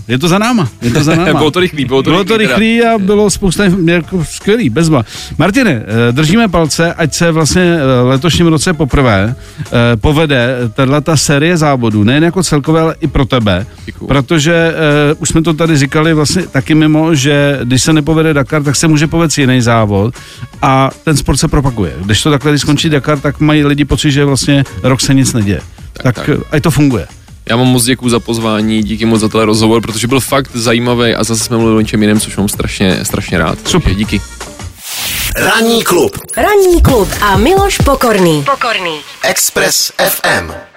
[0.08, 1.38] je to za náma, je to za náma.
[1.38, 5.04] Bylo to rychlý, bylo to bylo to rychlý rychlý a bylo spousta jako skvělý, bezva.
[5.38, 11.16] Martine, eh, držíme palce, ať se vlastně eh, letošním roce poprvé eh, povede tahle ta
[11.16, 14.08] série závodů, nejen jako celkové, ale i pro tebe, Děkuju.
[14.08, 14.74] protože
[15.12, 18.76] uh, už jsme to tady říkali vlastně taky mimo, že když se nepovede Dakar, tak
[18.76, 20.14] se může povést jiný závod
[20.62, 21.92] a ten sport se propaguje.
[22.04, 25.32] Když to takhle, když skončí Dakar, tak mají lidi pocit, že vlastně rok se nic
[25.32, 25.60] neděje.
[25.92, 26.26] Tak, tak, tak.
[26.26, 26.46] tak.
[26.52, 27.06] ať to funguje.
[27.50, 31.14] Já vám moc děkuji za pozvání, díky moc za tenhle rozhovor, protože byl fakt zajímavý
[31.14, 33.58] a zase jsme mluvili o něčem jiném, což mám strašně, strašně rád.
[33.64, 33.82] Super.
[33.82, 34.20] Takže díky.
[35.36, 38.44] Ranní klub Ranní klub a Miloš Pokorný.
[39.22, 40.69] Express FM.